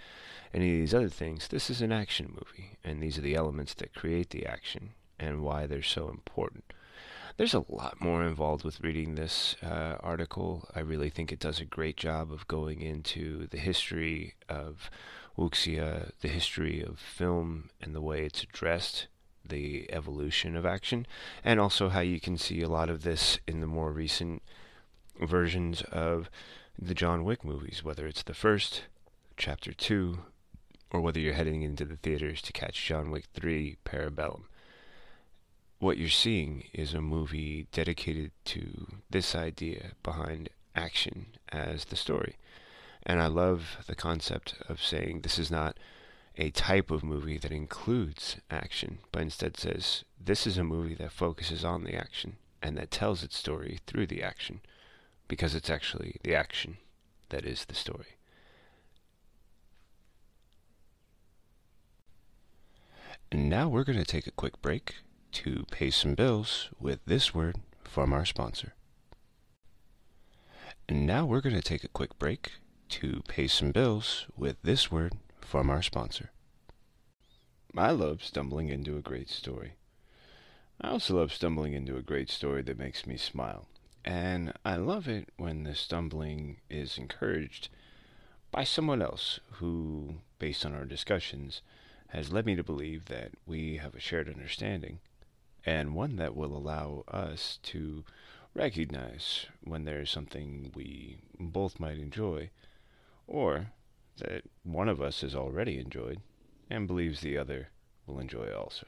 any 0.54 0.70
of 0.72 0.80
these 0.80 0.94
other 0.94 1.08
things. 1.08 1.48
This 1.48 1.70
is 1.70 1.80
an 1.80 1.92
action 1.92 2.28
movie, 2.28 2.78
and 2.82 3.02
these 3.02 3.18
are 3.18 3.22
the 3.22 3.34
elements 3.34 3.74
that 3.74 3.94
create 3.94 4.30
the 4.30 4.46
action 4.46 4.90
and 5.18 5.42
why 5.42 5.66
they're 5.66 5.82
so 5.82 6.08
important. 6.08 6.72
There's 7.36 7.54
a 7.54 7.64
lot 7.68 8.00
more 8.00 8.24
involved 8.24 8.62
with 8.62 8.80
reading 8.80 9.14
this 9.14 9.56
uh, 9.62 9.96
article. 10.00 10.68
I 10.74 10.80
really 10.80 11.08
think 11.08 11.32
it 11.32 11.40
does 11.40 11.60
a 11.60 11.64
great 11.64 11.96
job 11.96 12.30
of 12.30 12.46
going 12.46 12.82
into 12.82 13.46
the 13.46 13.58
history 13.58 14.34
of 14.48 14.90
wuxia, 15.38 16.10
the 16.20 16.28
history 16.28 16.82
of 16.82 16.98
film, 16.98 17.70
and 17.80 17.94
the 17.94 18.02
way 18.02 18.24
it's 18.24 18.42
addressed, 18.42 19.06
the 19.52 19.86
evolution 19.92 20.56
of 20.56 20.66
action, 20.66 21.06
and 21.44 21.60
also 21.60 21.90
how 21.90 22.00
you 22.00 22.18
can 22.18 22.36
see 22.36 22.62
a 22.62 22.68
lot 22.68 22.90
of 22.90 23.02
this 23.02 23.38
in 23.46 23.60
the 23.60 23.66
more 23.66 23.92
recent 23.92 24.42
versions 25.20 25.82
of 25.92 26.28
the 26.78 26.94
John 26.94 27.22
Wick 27.22 27.44
movies, 27.44 27.84
whether 27.84 28.06
it's 28.06 28.22
the 28.22 28.34
first, 28.34 28.84
chapter 29.36 29.72
2, 29.72 30.18
or 30.90 31.00
whether 31.00 31.20
you're 31.20 31.34
heading 31.34 31.62
into 31.62 31.84
the 31.84 31.96
theaters 31.96 32.42
to 32.42 32.52
catch 32.52 32.84
John 32.84 33.10
Wick 33.10 33.26
3 33.34 33.76
Parabellum. 33.84 34.44
What 35.78 35.98
you're 35.98 36.08
seeing 36.08 36.64
is 36.72 36.94
a 36.94 37.00
movie 37.00 37.66
dedicated 37.72 38.30
to 38.46 38.86
this 39.10 39.34
idea 39.34 39.92
behind 40.02 40.48
action 40.74 41.26
as 41.50 41.86
the 41.86 41.96
story. 41.96 42.36
And 43.04 43.20
I 43.20 43.26
love 43.26 43.78
the 43.86 43.96
concept 43.96 44.54
of 44.68 44.82
saying 44.82 45.20
this 45.20 45.38
is 45.38 45.50
not 45.50 45.76
a 46.36 46.50
type 46.50 46.90
of 46.90 47.04
movie 47.04 47.38
that 47.38 47.52
includes 47.52 48.36
action, 48.50 48.98
but 49.10 49.22
instead 49.22 49.56
says 49.56 50.04
this 50.18 50.46
is 50.46 50.56
a 50.56 50.64
movie 50.64 50.94
that 50.94 51.12
focuses 51.12 51.64
on 51.64 51.84
the 51.84 51.94
action 51.94 52.36
and 52.62 52.76
that 52.76 52.90
tells 52.90 53.22
its 53.22 53.36
story 53.36 53.80
through 53.86 54.06
the 54.06 54.22
action 54.22 54.60
because 55.28 55.54
it's 55.54 55.70
actually 55.70 56.16
the 56.22 56.34
action 56.34 56.78
that 57.30 57.44
is 57.44 57.64
the 57.64 57.74
story. 57.74 58.16
And 63.30 63.48
now 63.48 63.68
we're 63.68 63.84
going 63.84 63.98
to 63.98 64.04
take 64.04 64.26
a 64.26 64.32
quick 64.32 64.60
break 64.60 64.96
to 65.32 65.64
pay 65.70 65.90
some 65.90 66.14
bills 66.14 66.68
with 66.78 67.00
this 67.06 67.34
word 67.34 67.56
from 67.82 68.12
our 68.12 68.26
sponsor. 68.26 68.74
And 70.88 71.06
now 71.06 71.24
we're 71.24 71.40
going 71.40 71.54
to 71.54 71.62
take 71.62 71.84
a 71.84 71.88
quick 71.88 72.18
break 72.18 72.52
to 72.90 73.22
pay 73.26 73.46
some 73.46 73.72
bills 73.72 74.26
with 74.36 74.56
this 74.62 74.92
word 74.92 75.14
from 75.52 75.68
our 75.68 75.82
sponsor. 75.82 76.30
I 77.76 77.90
love 77.90 78.24
stumbling 78.24 78.70
into 78.70 78.96
a 78.96 79.02
great 79.02 79.28
story. 79.28 79.74
I 80.80 80.88
also 80.88 81.18
love 81.18 81.30
stumbling 81.30 81.74
into 81.74 81.98
a 81.98 82.00
great 82.00 82.30
story 82.30 82.62
that 82.62 82.78
makes 82.78 83.06
me 83.06 83.18
smile. 83.18 83.66
And 84.02 84.54
I 84.64 84.76
love 84.76 85.08
it 85.08 85.28
when 85.36 85.64
the 85.64 85.74
stumbling 85.74 86.56
is 86.70 86.96
encouraged 86.96 87.68
by 88.50 88.64
someone 88.64 89.02
else 89.02 89.40
who, 89.56 90.14
based 90.38 90.64
on 90.64 90.74
our 90.74 90.86
discussions, 90.86 91.60
has 92.08 92.32
led 92.32 92.46
me 92.46 92.56
to 92.56 92.64
believe 92.64 93.04
that 93.10 93.32
we 93.44 93.76
have 93.76 93.94
a 93.94 94.00
shared 94.00 94.30
understanding, 94.30 95.00
and 95.66 95.94
one 95.94 96.16
that 96.16 96.34
will 96.34 96.56
allow 96.56 97.04
us 97.08 97.58
to 97.64 98.04
recognize 98.54 99.44
when 99.62 99.84
there's 99.84 100.10
something 100.10 100.72
we 100.74 101.18
both 101.38 101.78
might 101.78 101.98
enjoy, 101.98 102.48
or 103.26 103.66
that 104.18 104.42
one 104.62 104.88
of 104.88 105.00
us 105.00 105.20
has 105.22 105.34
already 105.34 105.78
enjoyed 105.78 106.20
and 106.70 106.86
believes 106.86 107.20
the 107.20 107.36
other 107.36 107.68
will 108.06 108.18
enjoy 108.18 108.52
also. 108.52 108.86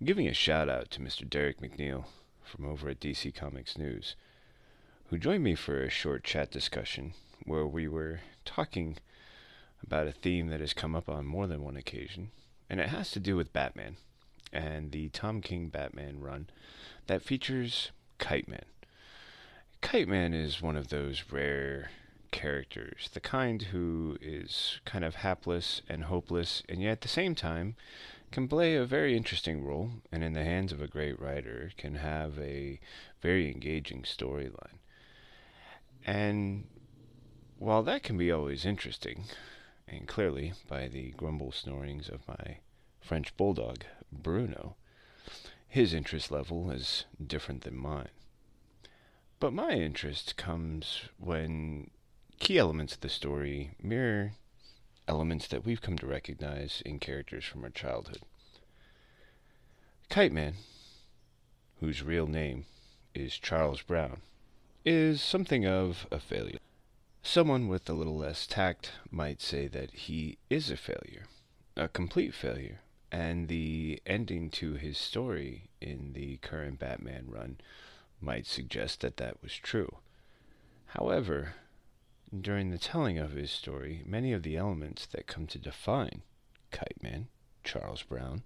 I'm 0.00 0.06
giving 0.06 0.28
a 0.28 0.34
shout 0.34 0.68
out 0.68 0.90
to 0.92 1.00
Mr. 1.00 1.28
Derek 1.28 1.60
McNeil 1.60 2.04
from 2.42 2.66
over 2.66 2.88
at 2.88 3.00
DC 3.00 3.34
Comics 3.34 3.76
News, 3.76 4.16
who 5.06 5.18
joined 5.18 5.44
me 5.44 5.54
for 5.54 5.82
a 5.82 5.90
short 5.90 6.24
chat 6.24 6.50
discussion 6.50 7.14
where 7.44 7.66
we 7.66 7.88
were 7.88 8.20
talking 8.44 8.96
about 9.82 10.06
a 10.06 10.12
theme 10.12 10.48
that 10.48 10.60
has 10.60 10.74
come 10.74 10.94
up 10.94 11.08
on 11.08 11.26
more 11.26 11.46
than 11.46 11.62
one 11.62 11.76
occasion, 11.76 12.30
and 12.68 12.80
it 12.80 12.88
has 12.88 13.10
to 13.12 13.20
do 13.20 13.36
with 13.36 13.52
Batman 13.52 13.96
and 14.52 14.92
the 14.92 15.08
Tom 15.10 15.40
King 15.40 15.68
Batman 15.68 16.20
run 16.20 16.48
that 17.06 17.22
features 17.22 17.92
Kite 18.18 18.48
Man. 18.48 18.64
Kite 19.80 20.08
Man 20.08 20.34
is 20.34 20.60
one 20.60 20.76
of 20.76 20.88
those 20.88 21.24
rare 21.30 21.90
characters, 22.30 23.10
the 23.12 23.20
kind 23.20 23.62
who 23.62 24.16
is 24.20 24.80
kind 24.84 25.04
of 25.04 25.16
hapless 25.16 25.82
and 25.88 26.04
hopeless, 26.04 26.62
and 26.68 26.82
yet 26.82 26.92
at 26.92 27.00
the 27.00 27.08
same 27.08 27.34
time 27.34 27.76
can 28.30 28.46
play 28.48 28.76
a 28.76 28.84
very 28.84 29.16
interesting 29.16 29.64
role, 29.64 29.90
and 30.12 30.22
in 30.22 30.32
the 30.32 30.44
hands 30.44 30.72
of 30.72 30.80
a 30.80 30.86
great 30.86 31.18
writer 31.20 31.72
can 31.76 31.96
have 31.96 32.38
a 32.38 32.78
very 33.20 33.50
engaging 33.50 34.02
storyline. 34.02 34.78
And 36.06 36.66
while 37.58 37.82
that 37.82 38.02
can 38.02 38.16
be 38.16 38.30
always 38.30 38.64
interesting, 38.64 39.24
and 39.88 40.06
clearly 40.06 40.52
by 40.68 40.88
the 40.88 41.10
grumble 41.12 41.52
snorings 41.52 42.08
of 42.08 42.26
my 42.28 42.58
French 43.00 43.36
bulldog, 43.36 43.84
Bruno, 44.12 44.76
his 45.68 45.92
interest 45.92 46.30
level 46.30 46.70
is 46.70 47.04
different 47.24 47.62
than 47.62 47.76
mine. 47.76 48.08
But 49.40 49.52
my 49.52 49.70
interest 49.70 50.36
comes 50.36 51.02
when 51.18 51.90
key 52.40 52.58
elements 52.58 52.94
of 52.94 53.00
the 53.02 53.08
story 53.08 53.72
mirror 53.82 54.32
elements 55.06 55.46
that 55.48 55.64
we've 55.64 55.82
come 55.82 55.98
to 55.98 56.06
recognize 56.06 56.82
in 56.86 56.98
characters 56.98 57.44
from 57.44 57.62
our 57.62 57.70
childhood. 57.70 58.22
Kite 60.08 60.32
Man, 60.32 60.54
whose 61.80 62.02
real 62.02 62.26
name 62.26 62.64
is 63.14 63.36
Charles 63.36 63.82
Brown, 63.82 64.22
is 64.84 65.20
something 65.20 65.66
of 65.66 66.06
a 66.10 66.18
failure. 66.18 66.58
Someone 67.22 67.68
with 67.68 67.88
a 67.90 67.92
little 67.92 68.16
less 68.16 68.46
tact 68.46 68.92
might 69.10 69.42
say 69.42 69.66
that 69.68 69.90
he 69.90 70.38
is 70.48 70.70
a 70.70 70.76
failure, 70.76 71.26
a 71.76 71.88
complete 71.88 72.32
failure, 72.32 72.80
and 73.12 73.48
the 73.48 74.00
ending 74.06 74.48
to 74.50 74.74
his 74.74 74.96
story 74.96 75.68
in 75.80 76.14
the 76.14 76.38
current 76.38 76.78
Batman 76.78 77.26
run 77.28 77.58
might 78.18 78.46
suggest 78.46 79.00
that 79.00 79.18
that 79.18 79.42
was 79.42 79.54
true. 79.54 79.98
However, 80.86 81.54
during 82.38 82.70
the 82.70 82.78
telling 82.78 83.18
of 83.18 83.32
his 83.32 83.50
story, 83.50 84.02
many 84.06 84.32
of 84.32 84.42
the 84.42 84.56
elements 84.56 85.06
that 85.06 85.26
come 85.26 85.46
to 85.48 85.58
define 85.58 86.22
Kite 86.70 87.02
Man, 87.02 87.28
Charles 87.64 88.02
Brown, 88.02 88.42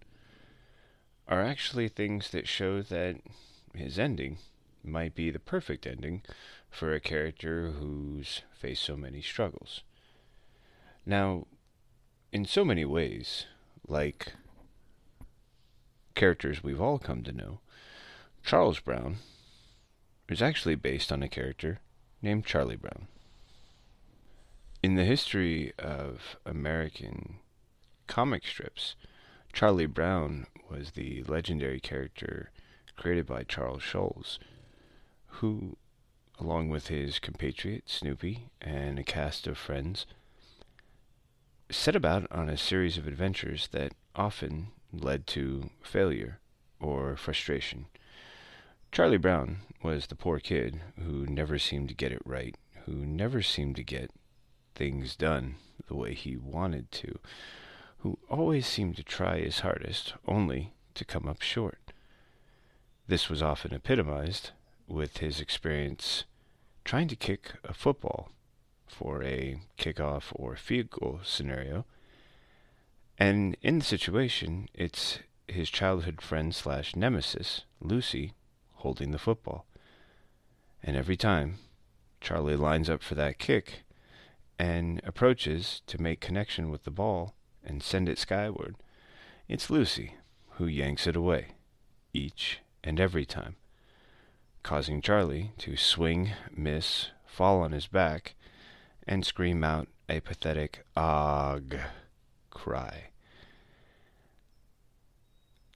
are 1.29 1.43
actually 1.43 1.89
things 1.89 2.31
that 2.31 2.49
show 2.49 2.81
that 2.83 3.17
his 3.75 3.99
ending 3.99 4.39
might 4.83 5.15
be 5.15 5.31
the 5.31 5.39
perfect 5.39 5.87
ending 5.87 6.23
for 6.71 6.93
a 6.93 7.01
character 7.01 7.71
who's 7.71 8.43
faced 8.53 8.83
so 8.83 8.97
many 8.97 9.21
struggles. 9.21 9.83
Now, 11.07 11.47
in 12.33 12.45
so 12.45 12.65
many 12.65 12.85
ways, 12.85 13.47
like 13.87 14.33
characters 16.15 16.63
we've 16.63 16.81
all 16.81 16.99
come 16.99 17.23
to 17.23 17.33
know, 17.33 17.61
Charles 18.45 18.81
Brown 18.81 19.17
is 20.29 20.43
actually 20.43 20.75
based 20.75 21.13
on 21.13 21.23
a 21.23 21.29
character 21.29 21.81
named 22.23 22.47
Charlie 22.47 22.77
Brown. 22.77 23.09
In 24.85 24.97
the 24.97 25.07
history 25.07 25.73
of 25.79 26.37
American 26.45 27.37
comic 28.07 28.47
strips, 28.47 28.97
Charlie 29.51 29.87
Brown 29.87 30.47
was 30.69 30.91
the 30.91 31.23
legendary 31.23 31.81
character 31.81 32.51
created 32.95 33.25
by 33.25 33.45
Charles 33.45 33.83
Schulz, 33.83 34.39
who, 35.41 35.79
along 36.39 36.69
with 36.69 36.89
his 36.89 37.19
compatriot 37.19 37.89
Snoopy 37.89 38.51
and 38.61 38.99
a 38.99 39.05
cast 39.05 39.47
of 39.47 39.57
friends, 39.57 40.05
set 41.71 41.97
about 41.97 42.31
on 42.31 42.51
a 42.51 42.59
series 42.59 42.99
of 42.99 43.07
adventures 43.07 43.69
that 43.69 43.95
often 44.15 44.67
led 44.93 45.27
to 45.29 45.71
failure 45.83 46.41
or 46.79 47.17
frustration. 47.17 47.87
Charlie 48.93 49.17
Brown 49.17 49.61
was 49.83 50.09
the 50.09 50.15
poor 50.15 50.41
kid 50.41 50.83
who 51.03 51.25
never 51.25 51.59
seemed 51.59 51.89
to 51.89 51.95
get 51.95 52.13
it 52.13 52.21
right, 52.27 52.55
who 52.85 52.93
never 53.07 53.41
seemed 53.41 53.77
to 53.77 53.83
get 53.83 54.11
things 54.75 55.17
done 55.17 55.57
the 55.89 55.95
way 55.95 56.15
he 56.15 56.37
wanted 56.37 56.91
to, 56.93 57.19
who 57.99 58.19
always 58.29 58.67
seemed 58.67 58.97
to 58.97 59.03
try 59.03 59.41
his 59.41 59.61
hardest, 59.61 60.15
only 60.27 60.73
to 60.95 61.05
come 61.05 61.27
up 61.27 61.43
short. 61.43 61.93
This 63.07 63.29
was 63.29 63.43
often 63.43 63.75
epitomized 63.75 64.51
with 64.87 65.19
his 65.19 65.41
experience 65.41 66.25
trying 66.85 67.09
to 67.09 67.17
kick 67.17 67.53
a 67.65 67.73
football 67.73 68.31
for 68.87 69.23
a 69.23 69.61
kickoff 69.79 70.25
or 70.33 70.57
field 70.57 70.91
goal 70.91 71.21
scenario. 71.25 71.85
And 73.19 73.57
in 73.63 73.79
the 73.79 73.85
situation, 73.85 74.69
it's 74.75 75.21
his 75.49 75.71
childhood 75.71 76.21
friend 76.21 76.55
slash 76.55 76.97
nemesis, 76.97 77.65
Lucy, 77.81 78.33
holding 78.75 79.11
the 79.11 79.19
football. 79.19 79.67
And 80.83 80.97
every 80.97 81.17
time, 81.17 81.59
Charlie 82.21 82.57
lines 82.57 82.91
up 82.91 83.03
for 83.03 83.15
that 83.15 83.39
kick 83.39 83.84
and 84.59 85.01
approaches 85.05 85.83
to 85.87 86.01
make 86.01 86.21
connection 86.21 86.71
with 86.71 86.85
the 86.85 86.91
ball 86.91 87.35
and 87.65 87.83
send 87.83 88.09
it 88.09 88.19
skyward. 88.19 88.77
It's 89.49 89.71
Lucy 89.71 90.15
who 90.57 90.67
yanks 90.67 91.07
it 91.07 91.17
away, 91.17 91.49
each 92.13 92.61
and 92.83 93.01
every 93.01 93.27
time, 93.27 93.57
causing 94.63 95.01
Charlie 95.01 95.53
to 95.59 95.77
swing, 95.77 96.31
miss, 96.55 97.09
fall 97.27 97.61
on 97.61 97.73
his 97.73 97.87
back, 97.87 98.35
and 99.07 99.27
scream 99.27 99.65
out 99.65 99.89
a 100.09 100.21
pathetic 100.21 100.85
"Ugh" 100.97 101.77
cry. 102.51 103.09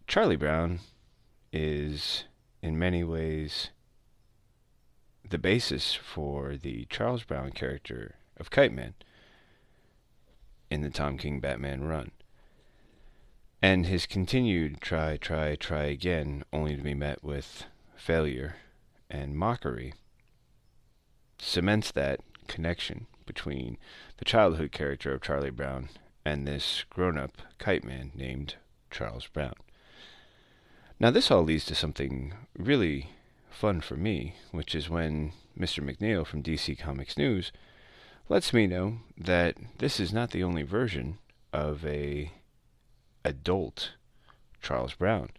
Charlie 0.06 0.36
Brown 0.36 0.78
is, 1.52 2.24
in 2.62 2.78
many 2.78 3.02
ways, 3.02 3.70
the 5.28 5.38
basis 5.38 5.94
for 5.94 6.56
the 6.56 6.86
Charles 6.88 7.24
Brown 7.24 7.50
character 7.50 8.14
of 8.38 8.50
Kite 8.50 8.72
Man 8.72 8.94
in 10.70 10.82
the 10.82 10.90
Tom 10.90 11.18
King 11.18 11.40
Batman 11.40 11.84
run. 11.84 12.10
And 13.60 13.86
his 13.86 14.06
continued 14.06 14.80
try, 14.80 15.16
try, 15.16 15.56
try 15.56 15.84
again, 15.84 16.44
only 16.52 16.76
to 16.76 16.82
be 16.82 16.94
met 16.94 17.24
with 17.24 17.64
failure 17.96 18.56
and 19.10 19.36
mockery, 19.36 19.94
cements 21.38 21.90
that 21.92 22.20
connection 22.46 23.06
between 23.26 23.76
the 24.18 24.24
childhood 24.24 24.72
character 24.72 25.12
of 25.12 25.22
Charlie 25.22 25.50
Brown 25.50 25.88
and 26.24 26.46
this 26.46 26.84
grown 26.90 27.18
up 27.18 27.42
kite 27.58 27.84
man 27.84 28.12
named 28.14 28.54
Charles 28.90 29.26
Brown. 29.26 29.54
Now, 31.00 31.10
this 31.10 31.30
all 31.30 31.42
leads 31.42 31.64
to 31.66 31.74
something 31.74 32.34
really 32.56 33.10
fun 33.50 33.80
for 33.80 33.96
me, 33.96 34.34
which 34.50 34.74
is 34.74 34.90
when 34.90 35.32
Mr. 35.58 35.82
McNeil 35.82 36.26
from 36.26 36.42
DC 36.42 36.78
Comics 36.78 37.16
News 37.16 37.52
lets 38.28 38.52
me 38.52 38.66
know 38.66 38.98
that 39.16 39.56
this 39.78 39.98
is 39.98 40.12
not 40.12 40.30
the 40.30 40.44
only 40.44 40.62
version 40.62 41.18
of 41.52 41.84
a 41.86 42.30
adult 43.24 43.92
Charles 44.60 44.94
Brown. 44.94 45.30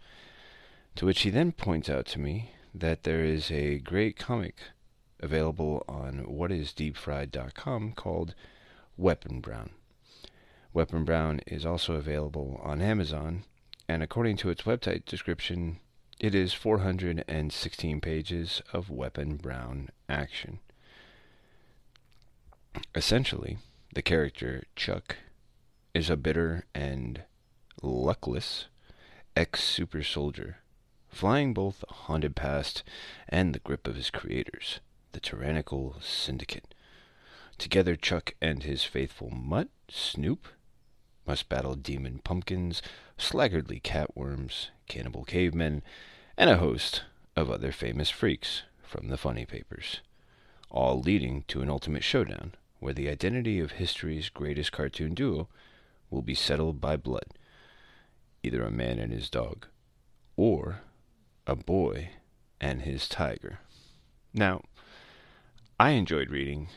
To 0.96 1.06
which 1.06 1.22
he 1.22 1.30
then 1.30 1.52
points 1.52 1.88
out 1.88 2.06
to 2.06 2.18
me 2.18 2.52
that 2.74 3.04
there 3.04 3.24
is 3.24 3.50
a 3.50 3.78
great 3.78 4.16
comic 4.16 4.56
available 5.20 5.84
on 5.88 6.24
whatisdeepfried.com 6.26 7.92
called 7.92 8.34
Weapon 8.96 9.40
Brown. 9.40 9.70
Weapon 10.72 11.04
Brown 11.04 11.40
is 11.46 11.66
also 11.66 11.94
available 11.94 12.60
on 12.62 12.80
Amazon, 12.80 13.44
and 13.88 14.02
according 14.02 14.36
to 14.38 14.50
its 14.50 14.62
website 14.62 15.04
description, 15.04 15.78
it 16.18 16.34
is 16.34 16.52
416 16.52 18.00
pages 18.00 18.62
of 18.72 18.90
Weapon 18.90 19.36
Brown 19.36 19.90
action. 20.08 20.60
Essentially, 22.94 23.58
the 23.94 24.02
character 24.02 24.64
Chuck 24.74 25.16
is 25.94 26.10
a 26.10 26.16
bitter 26.16 26.66
and 26.74 27.22
luckless 27.82 28.66
ex 29.36 29.62
super 29.62 30.02
soldier, 30.02 30.58
flying 31.08 31.54
both 31.54 31.80
the 31.80 31.94
haunted 31.94 32.36
past 32.36 32.82
and 33.28 33.54
the 33.54 33.60
grip 33.60 33.86
of 33.86 33.96
his 33.96 34.10
creators, 34.10 34.80
the 35.12 35.20
tyrannical 35.20 35.96
syndicate. 36.00 36.74
Together, 37.58 37.96
Chuck 37.96 38.34
and 38.40 38.64
his 38.64 38.84
faithful 38.84 39.30
mutt, 39.30 39.68
Snoop, 39.88 40.48
must 41.26 41.48
battle 41.48 41.76
demon 41.76 42.20
pumpkins, 42.24 42.82
slaggardly 43.16 43.82
catworms, 43.82 44.70
cannibal 44.88 45.24
cavemen, 45.24 45.82
and 46.36 46.50
a 46.50 46.58
host 46.58 47.04
of 47.36 47.50
other 47.50 47.72
famous 47.72 48.10
freaks 48.10 48.62
from 48.82 49.08
the 49.08 49.16
funny 49.16 49.46
papers, 49.46 50.00
all 50.70 51.00
leading 51.00 51.44
to 51.48 51.62
an 51.62 51.70
ultimate 51.70 52.04
showdown 52.04 52.54
where 52.80 52.94
the 52.94 53.08
identity 53.08 53.60
of 53.60 53.72
history's 53.72 54.28
greatest 54.28 54.72
cartoon 54.72 55.14
duo 55.14 55.48
will 56.10 56.22
be 56.22 56.34
settled 56.34 56.80
by 56.80 56.96
blood 56.96 57.26
either 58.42 58.62
a 58.62 58.70
man 58.70 58.98
and 58.98 59.12
his 59.12 59.28
dog, 59.30 59.66
or 60.36 60.80
a 61.46 61.54
boy 61.54 62.10
and 62.60 62.82
his 62.82 63.08
tiger. 63.08 63.58
Now, 64.32 64.62
I 65.78 65.90
enjoyed 65.90 66.30
reading 66.30 66.68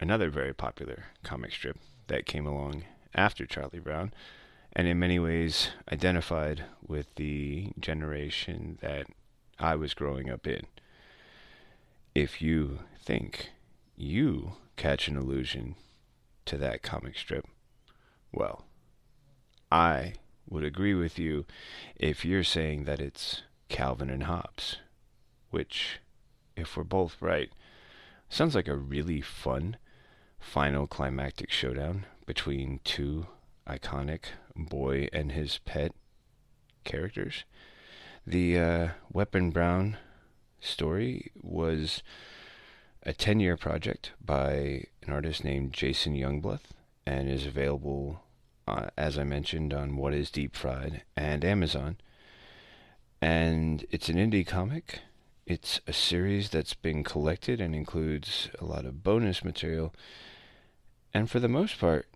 another 0.00 0.30
very 0.30 0.52
popular 0.52 1.04
comic 1.22 1.52
strip 1.52 1.78
that 2.08 2.26
came 2.26 2.46
along 2.46 2.84
after 3.14 3.46
Charlie 3.46 3.78
Brown, 3.78 4.12
and 4.72 4.86
in 4.86 4.98
many 4.98 5.18
ways 5.18 5.70
identified 5.90 6.64
with 6.86 7.14
the 7.14 7.70
generation 7.80 8.78
that 8.82 9.06
I 9.58 9.74
was 9.76 9.94
growing 9.94 10.28
up 10.28 10.46
in. 10.46 10.66
If 12.14 12.42
you 12.42 12.80
think 12.98 13.50
you 13.96 14.52
catch 14.76 15.08
an 15.08 15.16
allusion 15.16 15.74
to 16.44 16.56
that 16.58 16.82
comic 16.82 17.16
strip, 17.16 17.46
well, 18.32 18.64
I 19.70 20.14
would 20.48 20.64
agree 20.64 20.94
with 20.94 21.18
you 21.18 21.44
if 21.96 22.24
you're 22.24 22.44
saying 22.44 22.84
that 22.84 23.00
it's 23.00 23.42
Calvin 23.68 24.10
and 24.10 24.24
Hobbes, 24.24 24.78
which, 25.50 25.98
if 26.56 26.76
we're 26.76 26.84
both 26.84 27.20
right, 27.20 27.50
sounds 28.28 28.54
like 28.54 28.68
a 28.68 28.76
really 28.76 29.20
fun 29.20 29.76
final 30.38 30.86
climactic 30.86 31.50
showdown 31.50 32.06
between 32.26 32.80
two 32.84 33.26
iconic 33.66 34.26
boy 34.54 35.08
and 35.12 35.32
his 35.32 35.58
pet 35.58 35.92
characters. 36.84 37.44
The 38.26 38.58
uh, 38.58 38.88
Weapon 39.12 39.50
Brown 39.50 39.96
story 40.60 41.30
was 41.40 42.02
a 43.06 43.12
10 43.12 43.38
year 43.38 43.56
project 43.56 44.10
by 44.22 44.84
an 45.02 45.12
artist 45.12 45.44
named 45.44 45.72
Jason 45.72 46.14
Yungbluth 46.14 46.72
and 47.06 47.30
is 47.30 47.46
available, 47.46 48.20
uh, 48.66 48.88
as 48.98 49.16
I 49.16 49.22
mentioned, 49.22 49.72
on 49.72 49.96
What 49.96 50.12
is 50.12 50.28
Deep 50.28 50.56
Fried 50.56 51.02
and 51.16 51.44
Amazon. 51.44 51.98
And 53.22 53.86
it's 53.90 54.08
an 54.08 54.16
indie 54.16 54.44
comic. 54.44 54.98
It's 55.46 55.80
a 55.86 55.92
series 55.92 56.50
that's 56.50 56.74
been 56.74 57.04
collected 57.04 57.60
and 57.60 57.76
includes 57.76 58.48
a 58.60 58.64
lot 58.64 58.84
of 58.84 59.04
bonus 59.04 59.44
material. 59.44 59.94
And 61.14 61.30
for 61.30 61.38
the 61.38 61.48
most 61.48 61.78
part, 61.78 62.06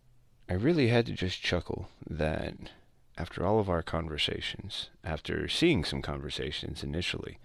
I 0.48 0.54
really 0.54 0.88
had 0.88 1.06
to 1.06 1.12
just 1.12 1.40
chuckle 1.40 1.88
that 2.04 2.54
after 3.16 3.46
all 3.46 3.60
of 3.60 3.70
our 3.70 3.82
conversations, 3.82 4.90
after 5.04 5.46
seeing 5.46 5.84
some 5.84 6.02
conversations 6.02 6.82
initially, 6.82 7.38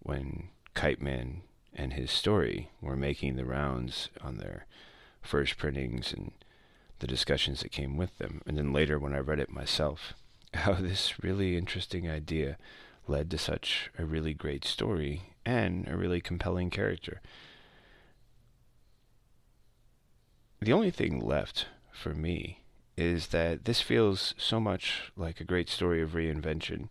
when 0.00 0.48
Kite 0.74 1.00
Man 1.00 1.42
and 1.78 1.92
his 1.92 2.10
story 2.10 2.70
were 2.82 2.96
making 2.96 3.36
the 3.36 3.44
rounds 3.44 4.10
on 4.20 4.36
their 4.36 4.66
first 5.22 5.56
printings 5.56 6.12
and 6.12 6.32
the 6.98 7.06
discussions 7.06 7.60
that 7.60 7.70
came 7.70 7.96
with 7.96 8.18
them. 8.18 8.42
And 8.46 8.58
then 8.58 8.72
later, 8.72 8.98
when 8.98 9.14
I 9.14 9.18
read 9.18 9.38
it 9.38 9.50
myself, 9.50 10.14
how 10.54 10.74
this 10.74 11.22
really 11.22 11.56
interesting 11.56 12.10
idea 12.10 12.58
led 13.06 13.30
to 13.30 13.38
such 13.38 13.90
a 13.96 14.04
really 14.04 14.34
great 14.34 14.64
story 14.64 15.34
and 15.46 15.86
a 15.88 15.96
really 15.96 16.20
compelling 16.20 16.68
character. 16.68 17.20
The 20.60 20.72
only 20.72 20.90
thing 20.90 21.20
left 21.20 21.66
for 21.92 22.12
me 22.12 22.64
is 22.96 23.28
that 23.28 23.64
this 23.64 23.80
feels 23.80 24.34
so 24.36 24.58
much 24.58 25.12
like 25.16 25.40
a 25.40 25.44
great 25.44 25.68
story 25.68 26.02
of 26.02 26.10
reinvention 26.10 26.88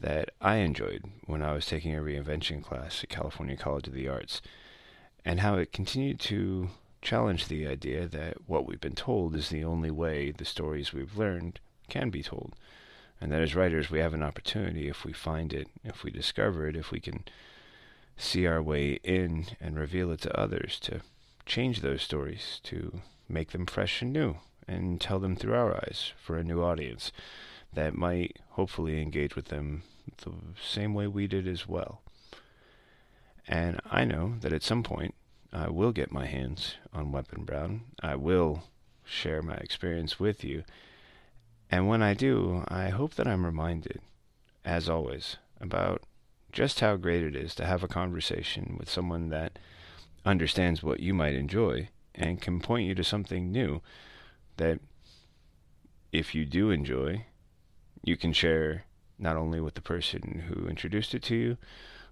that 0.00 0.30
I 0.40 0.56
enjoyed 0.56 1.04
when 1.26 1.42
I 1.42 1.52
was 1.52 1.66
taking 1.66 1.94
a 1.94 2.00
reinvention 2.00 2.62
class 2.62 3.02
at 3.02 3.10
California 3.10 3.56
College 3.56 3.86
of 3.88 3.94
the 3.94 4.08
Arts, 4.08 4.42
and 5.24 5.40
how 5.40 5.56
it 5.56 5.72
continued 5.72 6.18
to 6.20 6.70
challenge 7.00 7.48
the 7.48 7.66
idea 7.66 8.06
that 8.06 8.36
what 8.46 8.66
we've 8.66 8.80
been 8.80 8.94
told 8.94 9.34
is 9.34 9.48
the 9.48 9.64
only 9.64 9.90
way 9.90 10.30
the 10.30 10.44
stories 10.44 10.92
we've 10.92 11.16
learned 11.16 11.60
can 11.88 12.10
be 12.10 12.22
told. 12.22 12.54
And 13.20 13.30
that 13.30 13.42
as 13.42 13.54
writers, 13.54 13.90
we 13.90 14.00
have 14.00 14.14
an 14.14 14.22
opportunity 14.22 14.88
if 14.88 15.04
we 15.04 15.12
find 15.12 15.52
it, 15.52 15.68
if 15.84 16.02
we 16.02 16.10
discover 16.10 16.66
it, 16.66 16.76
if 16.76 16.90
we 16.90 16.98
can 16.98 17.24
see 18.16 18.46
our 18.46 18.62
way 18.62 18.98
in 19.04 19.46
and 19.60 19.78
reveal 19.78 20.10
it 20.10 20.20
to 20.22 20.40
others, 20.40 20.78
to 20.80 21.00
change 21.46 21.80
those 21.80 22.02
stories, 22.02 22.60
to 22.64 23.00
make 23.28 23.52
them 23.52 23.66
fresh 23.66 24.02
and 24.02 24.12
new, 24.12 24.36
and 24.66 25.00
tell 25.00 25.18
them 25.18 25.36
through 25.36 25.54
our 25.54 25.74
eyes 25.76 26.12
for 26.20 26.36
a 26.36 26.44
new 26.44 26.62
audience 26.62 27.12
that 27.72 27.94
might 27.94 28.38
hopefully 28.50 29.00
engage 29.00 29.34
with 29.34 29.46
them 29.46 29.82
the 30.18 30.32
same 30.62 30.94
way 30.94 31.06
we 31.06 31.26
did 31.26 31.48
as 31.48 31.66
well. 31.68 32.02
And 33.48 33.80
I 33.90 34.04
know 34.04 34.34
that 34.40 34.52
at 34.52 34.62
some 34.62 34.82
point 34.82 35.14
I 35.52 35.68
will 35.68 35.92
get 35.92 36.12
my 36.12 36.26
hands 36.26 36.76
on 36.92 37.12
Weapon 37.12 37.44
Brown. 37.44 37.82
I 38.02 38.16
will 38.16 38.64
share 39.04 39.42
my 39.42 39.54
experience 39.54 40.20
with 40.20 40.44
you. 40.44 40.64
And 41.70 41.88
when 41.88 42.02
I 42.02 42.14
do, 42.14 42.64
I 42.68 42.90
hope 42.90 43.14
that 43.14 43.26
I'm 43.26 43.44
reminded, 43.44 44.00
as 44.64 44.88
always, 44.88 45.36
about 45.60 46.02
just 46.52 46.80
how 46.80 46.96
great 46.96 47.22
it 47.22 47.34
is 47.34 47.54
to 47.54 47.64
have 47.64 47.82
a 47.82 47.88
conversation 47.88 48.76
with 48.78 48.90
someone 48.90 49.30
that 49.30 49.58
understands 50.24 50.82
what 50.82 51.00
you 51.00 51.14
might 51.14 51.34
enjoy 51.34 51.88
and 52.14 52.42
can 52.42 52.60
point 52.60 52.86
you 52.86 52.94
to 52.94 53.02
something 53.02 53.50
new 53.50 53.80
that, 54.58 54.78
if 56.12 56.34
you 56.34 56.44
do 56.44 56.70
enjoy, 56.70 57.24
you 58.02 58.16
can 58.16 58.32
share 58.32 58.84
not 59.18 59.36
only 59.36 59.60
with 59.60 59.74
the 59.74 59.80
person 59.80 60.44
who 60.48 60.66
introduced 60.66 61.14
it 61.14 61.22
to 61.22 61.36
you, 61.36 61.56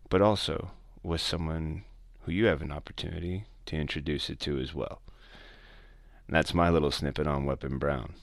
but 0.09 0.23
also 0.23 0.71
with 1.03 1.21
someone 1.21 1.85
who 2.23 2.33
you 2.33 2.47
have 2.47 2.63
an 2.63 2.73
opportunity 2.73 3.45
to 3.67 3.77
introduce 3.77 4.31
it 4.31 4.39
to 4.41 4.59
as 4.59 4.75
well. 4.75 5.01
And 6.27 6.37
that's 6.37 6.55
my 6.55 6.71
little 6.71 6.91
snippet 6.91 7.27
on 7.27 7.45
Weapon 7.45 7.79
Brown. 7.79 8.15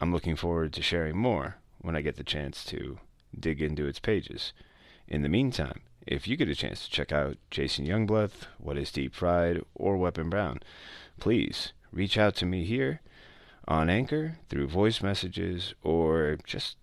I'm 0.00 0.12
looking 0.12 0.36
forward 0.36 0.72
to 0.72 0.82
sharing 0.82 1.16
more 1.16 1.56
when 1.80 1.94
I 1.94 2.00
get 2.00 2.16
the 2.16 2.24
chance 2.24 2.64
to 2.66 2.98
dig 3.38 3.62
into 3.62 3.86
its 3.86 4.00
pages. 4.00 4.52
In 5.06 5.22
the 5.22 5.28
meantime, 5.28 5.82
if 6.06 6.26
you 6.26 6.36
get 6.36 6.48
a 6.48 6.54
chance 6.54 6.84
to 6.84 6.90
check 6.90 7.12
out 7.12 7.36
Jason 7.50 7.86
Yungbluth, 7.86 8.46
What 8.58 8.78
is 8.78 8.90
Deep 8.90 9.14
Fried, 9.14 9.62
or 9.74 9.96
Weapon 9.96 10.30
Brown, 10.30 10.60
please 11.20 11.72
reach 11.92 12.18
out 12.18 12.34
to 12.36 12.46
me 12.46 12.64
here 12.64 13.00
on 13.68 13.90
Anchor 13.90 14.38
through 14.48 14.66
voice 14.66 15.02
messages 15.02 15.74
or 15.82 16.38
just 16.44 16.76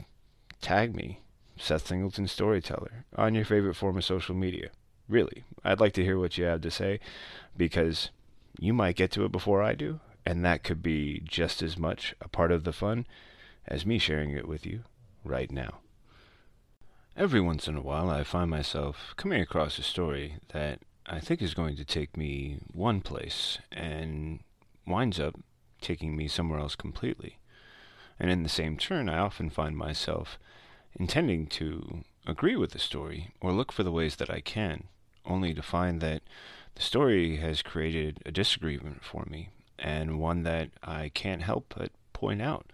tag 0.61 0.95
me, 0.95 1.19
Seth 1.57 1.87
Singleton 1.87 2.27
Storyteller, 2.27 3.05
on 3.15 3.33
your 3.33 3.43
favorite 3.43 3.73
form 3.73 3.97
of 3.97 4.05
social 4.05 4.35
media. 4.35 4.69
Really, 5.09 5.43
I'd 5.63 5.79
like 5.79 5.93
to 5.93 6.03
hear 6.03 6.19
what 6.19 6.37
you 6.37 6.45
have 6.45 6.61
to 6.61 6.71
say 6.71 6.99
because 7.57 8.11
you 8.59 8.71
might 8.71 8.95
get 8.95 9.11
to 9.11 9.25
it 9.25 9.31
before 9.31 9.63
I 9.63 9.73
do, 9.73 9.99
and 10.25 10.45
that 10.45 10.63
could 10.63 10.81
be 10.83 11.21
just 11.25 11.63
as 11.63 11.77
much 11.77 12.15
a 12.21 12.29
part 12.29 12.51
of 12.51 12.63
the 12.63 12.73
fun 12.73 13.07
as 13.67 13.85
me 13.85 13.97
sharing 13.97 14.31
it 14.31 14.47
with 14.47 14.65
you 14.65 14.81
right 15.23 15.51
now. 15.51 15.79
Every 17.17 17.41
once 17.41 17.67
in 17.67 17.75
a 17.75 17.81
while, 17.81 18.09
I 18.09 18.23
find 18.23 18.49
myself 18.49 19.13
coming 19.15 19.41
across 19.41 19.79
a 19.79 19.83
story 19.83 20.35
that 20.53 20.81
I 21.07 21.19
think 21.19 21.41
is 21.41 21.53
going 21.53 21.77
to 21.77 21.85
take 21.85 22.17
me 22.17 22.59
one 22.71 23.01
place 23.01 23.57
and 23.71 24.39
winds 24.85 25.19
up 25.19 25.35
taking 25.81 26.15
me 26.15 26.27
somewhere 26.27 26.59
else 26.59 26.75
completely. 26.75 27.37
And 28.19 28.31
in 28.31 28.43
the 28.43 28.49
same 28.49 28.77
turn, 28.77 29.09
I 29.09 29.19
often 29.19 29.49
find 29.49 29.77
myself 29.77 30.39
intending 30.97 31.47
to 31.47 32.03
agree 32.25 32.55
with 32.55 32.71
the 32.71 32.79
story 32.79 33.31
or 33.41 33.51
look 33.51 33.71
for 33.71 33.83
the 33.83 33.91
ways 33.91 34.15
that 34.17 34.29
I 34.29 34.39
can, 34.39 34.85
only 35.25 35.53
to 35.53 35.61
find 35.61 36.01
that 36.01 36.23
the 36.75 36.81
story 36.81 37.37
has 37.37 37.61
created 37.61 38.19
a 38.25 38.31
disagreement 38.31 39.03
for 39.03 39.25
me 39.29 39.49
and 39.77 40.19
one 40.19 40.43
that 40.43 40.69
I 40.83 41.09
can't 41.09 41.41
help 41.41 41.73
but 41.77 41.91
point 42.13 42.41
out. 42.41 42.71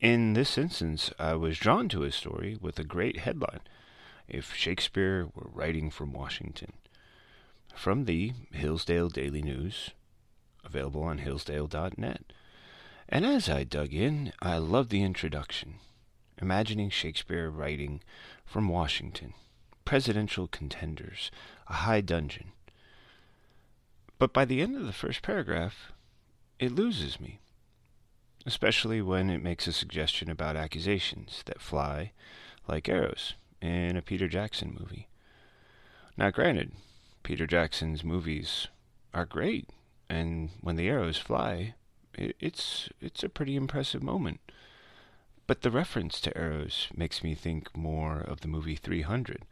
In 0.00 0.32
this 0.32 0.56
instance, 0.56 1.12
I 1.18 1.34
was 1.34 1.58
drawn 1.58 1.88
to 1.90 2.04
a 2.04 2.12
story 2.12 2.56
with 2.60 2.78
a 2.78 2.84
great 2.84 3.18
headline 3.18 3.60
If 4.28 4.54
Shakespeare 4.54 5.26
Were 5.34 5.50
Writing 5.52 5.90
from 5.90 6.12
Washington. 6.12 6.72
From 7.74 8.06
the 8.06 8.32
Hillsdale 8.52 9.10
Daily 9.10 9.42
News, 9.42 9.90
available 10.64 11.02
on 11.02 11.18
hillsdale.net. 11.18 12.32
And 13.08 13.26
as 13.26 13.48
I 13.48 13.64
dug 13.64 13.92
in, 13.92 14.32
I 14.40 14.58
loved 14.58 14.90
the 14.90 15.02
introduction, 15.02 15.74
imagining 16.40 16.90
Shakespeare 16.90 17.50
writing 17.50 18.00
from 18.44 18.68
Washington, 18.68 19.34
presidential 19.84 20.46
contenders, 20.46 21.30
a 21.66 21.74
high 21.74 22.00
dungeon. 22.00 22.52
But 24.18 24.32
by 24.32 24.44
the 24.44 24.60
end 24.60 24.76
of 24.76 24.86
the 24.86 24.92
first 24.92 25.22
paragraph, 25.22 25.92
it 26.58 26.72
loses 26.72 27.20
me 27.20 27.40
especially 28.46 29.02
when 29.02 29.28
it 29.30 29.42
makes 29.42 29.66
a 29.66 29.72
suggestion 29.72 30.30
about 30.30 30.56
accusations 30.56 31.42
that 31.46 31.60
fly 31.60 32.12
like 32.66 32.88
arrows 32.88 33.34
in 33.60 33.96
a 33.96 34.02
Peter 34.02 34.28
Jackson 34.28 34.76
movie. 34.78 35.08
Now, 36.16 36.30
granted, 36.30 36.72
Peter 37.22 37.46
Jackson's 37.46 38.02
movies 38.02 38.68
are 39.12 39.26
great, 39.26 39.68
and 40.10 40.50
when 40.60 40.76
the 40.76 40.88
arrows 40.88 41.16
fly, 41.16 41.74
it, 42.14 42.36
it's 42.40 42.88
it's 43.00 43.22
a 43.22 43.28
pretty 43.28 43.56
impressive 43.56 44.02
moment. 44.02 44.40
But 45.46 45.62
the 45.62 45.70
reference 45.70 46.20
to 46.20 46.36
arrows 46.36 46.88
makes 46.94 47.24
me 47.24 47.34
think 47.34 47.76
more 47.76 48.20
of 48.20 48.40
the 48.40 48.48
movie 48.48 48.76
300, 48.76 49.44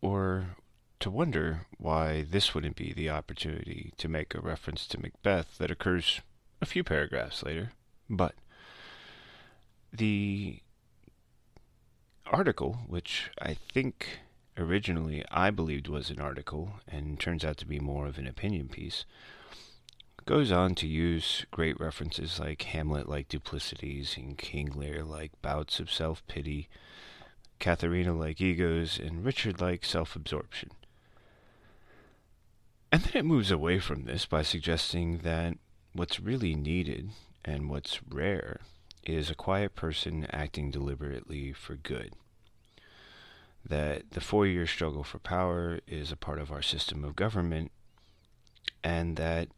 or 0.00 0.56
to 1.00 1.10
wonder 1.10 1.66
why 1.78 2.22
this 2.22 2.54
wouldn't 2.54 2.76
be 2.76 2.92
the 2.92 3.10
opportunity 3.10 3.92
to 3.98 4.08
make 4.08 4.34
a 4.34 4.40
reference 4.40 4.86
to 4.88 5.00
Macbeth 5.00 5.58
that 5.58 5.70
occurs 5.70 6.20
a 6.60 6.66
few 6.66 6.82
paragraphs 6.82 7.42
later. 7.42 7.72
But 8.08 8.34
the 9.92 10.60
article, 12.26 12.78
which 12.86 13.30
I 13.40 13.54
think 13.54 14.20
originally 14.56 15.24
I 15.30 15.50
believed 15.50 15.88
was 15.88 16.10
an 16.10 16.20
article 16.20 16.74
and 16.88 17.18
turns 17.18 17.44
out 17.44 17.56
to 17.58 17.66
be 17.66 17.80
more 17.80 18.06
of 18.06 18.18
an 18.18 18.26
opinion 18.26 18.68
piece, 18.68 19.04
goes 20.26 20.50
on 20.50 20.74
to 20.76 20.86
use 20.86 21.44
great 21.50 21.78
references 21.78 22.38
like 22.38 22.62
Hamlet 22.62 23.08
like 23.08 23.28
duplicities 23.28 24.16
and 24.16 24.38
King 24.38 24.72
Lear 24.74 25.04
like 25.04 25.32
bouts 25.42 25.80
of 25.80 25.92
self 25.92 26.26
pity, 26.26 26.68
Katharina 27.58 28.14
like 28.14 28.40
egos, 28.40 28.98
and 28.98 29.24
Richard 29.24 29.60
like 29.60 29.84
self 29.84 30.16
absorption. 30.16 30.70
And 32.90 33.02
then 33.02 33.12
it 33.14 33.24
moves 33.24 33.50
away 33.50 33.80
from 33.80 34.04
this 34.04 34.24
by 34.24 34.42
suggesting 34.42 35.18
that 35.18 35.54
What's 35.96 36.18
really 36.18 36.56
needed 36.56 37.10
and 37.44 37.70
what's 37.70 38.00
rare 38.02 38.62
is 39.04 39.30
a 39.30 39.36
quiet 39.36 39.76
person 39.76 40.26
acting 40.32 40.72
deliberately 40.72 41.52
for 41.52 41.76
good. 41.76 42.14
That 43.66 44.10
the 44.10 44.20
four 44.20 44.46
year 44.46 44.66
struggle 44.66 45.04
for 45.04 45.18
power 45.18 45.80
is 45.86 46.12
a 46.12 46.16
part 46.16 46.38
of 46.38 46.52
our 46.52 46.62
system 46.62 47.04
of 47.04 47.16
government, 47.16 47.72
and 48.82 49.16
that 49.16 49.48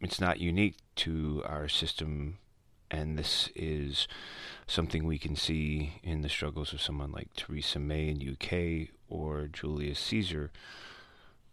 it's 0.00 0.20
not 0.20 0.40
unique 0.40 0.76
to 0.96 1.42
our 1.46 1.68
system, 1.68 2.38
and 2.90 3.18
this 3.18 3.48
is 3.54 4.06
something 4.66 5.06
we 5.06 5.18
can 5.18 5.36
see 5.36 5.94
in 6.02 6.22
the 6.22 6.28
struggles 6.28 6.72
of 6.72 6.82
someone 6.82 7.12
like 7.12 7.34
Theresa 7.34 7.78
May 7.78 8.08
in 8.08 8.20
UK 8.20 8.94
or 9.08 9.48
Julius 9.52 9.98
Caesar 9.98 10.50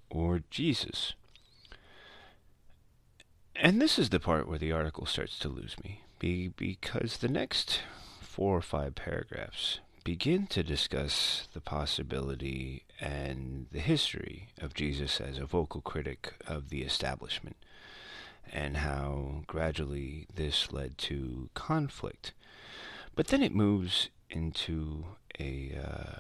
or 0.10 0.41
Jesus. 0.49 1.13
And 3.56 3.82
this 3.82 3.99
is 3.99 4.10
the 4.10 4.19
part 4.19 4.47
where 4.47 4.58
the 4.58 4.71
article 4.71 5.06
starts 5.06 5.38
to 5.39 5.49
lose 5.49 5.75
me, 5.84 6.04
be, 6.17 6.47
because 6.47 7.17
the 7.17 7.28
next 7.28 7.82
four 8.21 8.58
or 8.58 8.62
five 8.62 8.95
paragraphs 8.95 9.80
begin 10.03 10.47
to 10.47 10.63
discuss 10.63 11.47
the 11.53 11.62
possibility 11.62 12.83
and 12.99 13.67
the 13.71 13.79
history 13.79 14.49
of 14.62 14.73
Jesus 14.73 15.21
as 15.21 15.38
a 15.38 15.45
vocal 15.45 15.81
critic 15.81 16.33
of 16.47 16.69
the 16.69 16.81
establishment, 16.81 17.57
and 18.51 18.77
how 18.77 19.43
gradually 19.47 20.27
this 20.33 20.71
led 20.71 20.97
to 20.99 21.49
conflict. 21.53 22.33
But 23.15 23.27
then 23.27 23.43
it 23.43 23.53
moves 23.53 24.09
into 24.29 25.05
a, 25.39 25.77
uh, 25.83 26.19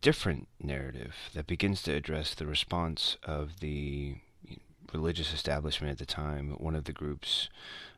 different 0.00 0.48
narrative 0.62 1.14
that 1.34 1.46
begins 1.46 1.82
to 1.82 1.92
address 1.92 2.34
the 2.34 2.46
response 2.46 3.16
of 3.22 3.60
the 3.60 4.16
religious 4.92 5.32
establishment 5.32 5.92
at 5.92 5.98
the 5.98 6.06
time, 6.06 6.50
one 6.58 6.74
of 6.74 6.84
the 6.84 6.92
groups, 6.92 7.48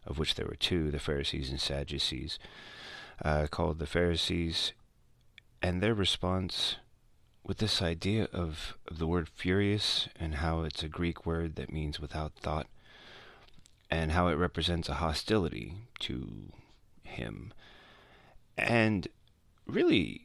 of 0.07 0.19
which 0.19 0.35
there 0.35 0.47
were 0.47 0.57
two, 0.57 0.91
the 0.91 0.99
Pharisees 0.99 1.51
and 1.51 1.61
Sadducees, 1.61 2.39
uh, 3.25 3.47
called 3.51 3.79
the 3.79 3.87
Pharisees, 3.87 4.73
and 5.63 5.81
their 5.81 5.95
response 5.95 6.77
with 7.45 7.59
this 7.59 7.83
idea 7.83 8.29
of, 8.33 8.77
of 8.89 8.99
the 8.99 9.07
word 9.07 9.29
furious 9.29 10.09
and 10.17 10.37
how 10.37 10.63
it's 10.63 10.83
a 10.83 10.89
Greek 10.89 11.27
word 11.27 11.57
that 11.57 11.73
means 11.73 12.01
without 12.01 12.33
thought, 12.35 12.67
and 13.91 14.13
how 14.13 14.29
it 14.29 14.35
represents 14.35 14.89
a 14.89 14.95
hostility 14.95 15.75
to 16.01 16.53
him. 17.05 17.53
And 18.57 19.09
really, 19.67 20.23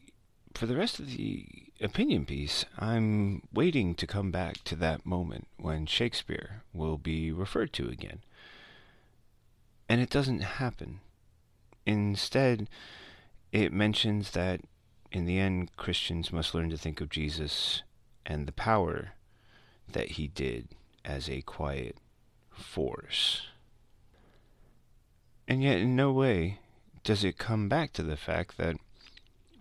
for 0.54 0.66
the 0.66 0.76
rest 0.76 1.00
of 1.00 1.16
the 1.16 1.46
opinion 1.80 2.26
piece, 2.26 2.66
I'm 2.78 3.44
waiting 3.54 3.94
to 3.96 4.08
come 4.08 4.32
back 4.32 4.64
to 4.66 4.76
that 4.78 5.06
moment 5.06 5.48
when 5.58 5.86
Shakespeare 5.86 6.64
will 6.74 6.98
be 6.98 7.32
referred 7.32 7.74
to 7.74 7.90
again. 7.90 8.20
And 9.90 10.02
it 10.02 10.10
doesn't 10.10 10.42
happen. 10.42 11.00
Instead, 11.88 12.68
it 13.54 13.72
mentions 13.72 14.32
that 14.32 14.60
in 15.10 15.26
the 15.26 15.40
end, 15.40 15.72
Christians 15.78 16.34
must 16.34 16.54
learn 16.54 16.70
to 16.70 16.78
think 16.78 17.00
of 17.00 17.10
Jesus 17.10 17.82
and 18.26 18.46
the 18.46 18.52
power 18.52 19.14
that 19.88 20.12
he 20.12 20.28
did 20.28 20.68
as 21.06 21.30
a 21.30 21.42
quiet 21.44 21.96
force. 22.52 23.48
And 25.48 25.64
yet, 25.64 25.78
in 25.78 25.96
no 25.96 26.12
way 26.12 26.60
does 27.06 27.24
it 27.24 27.38
come 27.38 27.70
back 27.70 27.94
to 27.94 28.04
the 28.04 28.18
fact 28.18 28.58
that 28.58 28.76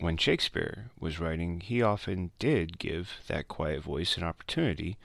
when 0.00 0.16
Shakespeare 0.16 0.90
was 0.98 1.20
writing, 1.20 1.60
he 1.60 1.80
often 1.80 2.32
did 2.40 2.80
give 2.80 3.20
that 3.28 3.46
quiet 3.46 3.84
voice 3.84 4.16
an 4.16 4.24
opportunity 4.24 4.96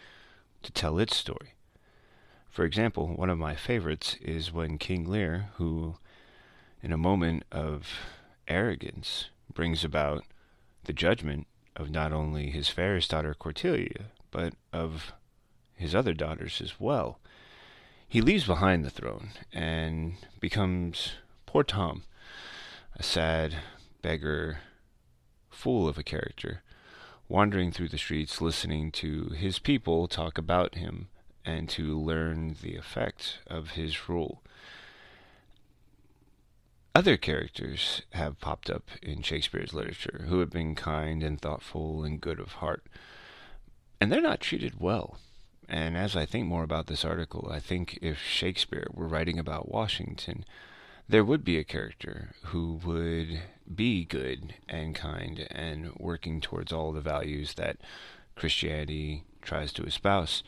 to 0.63 0.71
tell 0.71 0.97
its 0.97 1.15
story. 1.15 1.53
For 2.49 2.65
example, 2.65 3.15
one 3.15 3.29
of 3.29 3.37
my 3.37 3.53
favorites 3.53 4.15
is 4.21 4.51
when 4.51 4.79
King 4.79 5.07
Lear, 5.07 5.49
who, 5.57 5.97
in 6.81 6.91
a 6.91 6.97
moment 6.97 7.43
of 7.51 7.87
arrogance, 8.47 9.29
brings 9.53 9.83
about 9.83 10.23
the 10.85 10.93
judgment 10.93 11.47
of 11.75 11.89
not 11.89 12.11
only 12.11 12.49
his 12.49 12.69
fairest 12.69 13.11
daughter 13.11 13.33
Cordelia, 13.33 14.05
but 14.31 14.53
of 14.73 15.13
his 15.75 15.95
other 15.95 16.13
daughters 16.13 16.61
as 16.61 16.79
well. 16.79 17.19
He 18.07 18.21
leaves 18.21 18.45
behind 18.45 18.83
the 18.83 18.89
throne 18.89 19.31
and 19.53 20.13
becomes 20.39 21.13
poor 21.45 21.63
Tom, 21.63 22.03
a 22.95 23.03
sad 23.03 23.55
beggar 24.01 24.59
fool 25.49 25.87
of 25.87 25.97
a 25.97 26.03
character, 26.03 26.61
wandering 27.29 27.71
through 27.71 27.89
the 27.89 27.97
streets 27.97 28.41
listening 28.41 28.91
to 28.91 29.29
his 29.29 29.59
people 29.59 30.07
talk 30.07 30.37
about 30.37 30.75
him 30.75 31.07
and 31.45 31.69
to 31.69 31.97
learn 31.97 32.57
the 32.61 32.75
effect 32.75 33.39
of 33.47 33.71
his 33.71 34.09
rule. 34.09 34.41
Other 36.93 37.15
characters 37.15 38.01
have 38.11 38.41
popped 38.41 38.69
up 38.69 38.83
in 39.01 39.21
Shakespeare's 39.21 39.73
literature 39.73 40.25
who 40.27 40.39
have 40.39 40.49
been 40.49 40.75
kind 40.75 41.23
and 41.23 41.39
thoughtful 41.39 42.03
and 42.03 42.19
good 42.19 42.39
of 42.39 42.53
heart, 42.53 42.85
and 44.01 44.11
they're 44.11 44.19
not 44.19 44.41
treated 44.41 44.79
well. 44.79 45.17
And 45.69 45.95
as 45.95 46.17
I 46.17 46.25
think 46.25 46.47
more 46.47 46.63
about 46.63 46.87
this 46.87 47.05
article, 47.05 47.49
I 47.49 47.61
think 47.61 47.97
if 48.01 48.21
Shakespeare 48.21 48.87
were 48.93 49.07
writing 49.07 49.39
about 49.39 49.71
Washington, 49.71 50.43
there 51.07 51.23
would 51.23 51.45
be 51.45 51.57
a 51.57 51.63
character 51.63 52.31
who 52.45 52.81
would 52.83 53.41
be 53.73 54.03
good 54.03 54.55
and 54.67 54.93
kind 54.93 55.47
and 55.49 55.95
working 55.95 56.41
towards 56.41 56.73
all 56.73 56.91
the 56.91 56.99
values 56.99 57.53
that 57.53 57.77
Christianity 58.35 59.23
tries 59.41 59.71
to 59.73 59.83
espouse. 59.83 60.43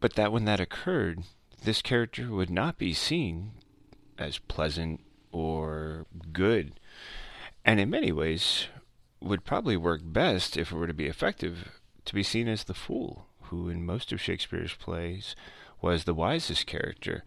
But 0.00 0.16
that 0.16 0.32
when 0.32 0.44
that 0.44 0.60
occurred, 0.60 1.22
this 1.64 1.80
character 1.80 2.28
would 2.28 2.50
not 2.50 2.76
be 2.76 2.92
seen 2.92 3.52
as 4.18 4.38
pleasant 4.38 5.00
or 5.32 6.06
good, 6.32 6.78
and 7.64 7.78
in 7.80 7.90
many 7.90 8.12
ways 8.12 8.66
would 9.20 9.44
probably 9.44 9.76
work 9.76 10.00
best 10.04 10.56
if 10.56 10.72
it 10.72 10.76
were 10.76 10.86
to 10.86 10.94
be 10.94 11.06
effective 11.06 11.80
to 12.04 12.14
be 12.14 12.22
seen 12.22 12.48
as 12.48 12.64
the 12.64 12.74
fool, 12.74 13.26
who 13.42 13.68
in 13.68 13.84
most 13.84 14.12
of 14.12 14.20
Shakespeare's 14.20 14.74
plays 14.74 15.36
was 15.80 16.04
the 16.04 16.14
wisest 16.14 16.66
character 16.66 17.22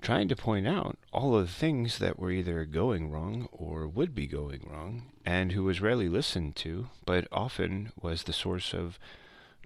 trying 0.00 0.28
to 0.28 0.36
point 0.36 0.66
out 0.66 0.96
all 1.12 1.36
of 1.36 1.46
the 1.46 1.52
things 1.52 1.98
that 1.98 2.18
were 2.18 2.30
either 2.30 2.64
going 2.64 3.10
wrong 3.10 3.48
or 3.50 3.88
would 3.88 4.14
be 4.14 4.26
going 4.26 4.66
wrong, 4.70 5.10
and 5.24 5.52
who 5.52 5.64
was 5.64 5.80
rarely 5.80 6.08
listened 6.08 6.54
to, 6.56 6.88
but 7.04 7.26
often 7.32 7.92
was 8.00 8.22
the 8.22 8.32
source 8.32 8.72
of 8.72 8.98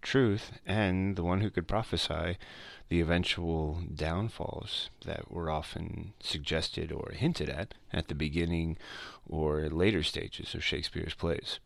truth 0.02 0.52
and 0.66 1.16
the 1.16 1.22
one 1.22 1.40
who 1.40 1.50
could 1.50 1.66
prophesy 1.66 2.36
the 2.88 3.00
eventual 3.00 3.80
downfalls 3.94 4.90
that 5.06 5.30
were 5.30 5.50
often 5.50 6.12
suggested 6.20 6.92
or 6.92 7.12
hinted 7.12 7.48
at 7.48 7.74
at 7.92 8.08
the 8.08 8.14
beginning 8.14 8.76
or 9.26 9.68
later 9.70 10.02
stages 10.02 10.54
of 10.54 10.62
Shakespeare's 10.62 11.14
plays. 11.14 11.58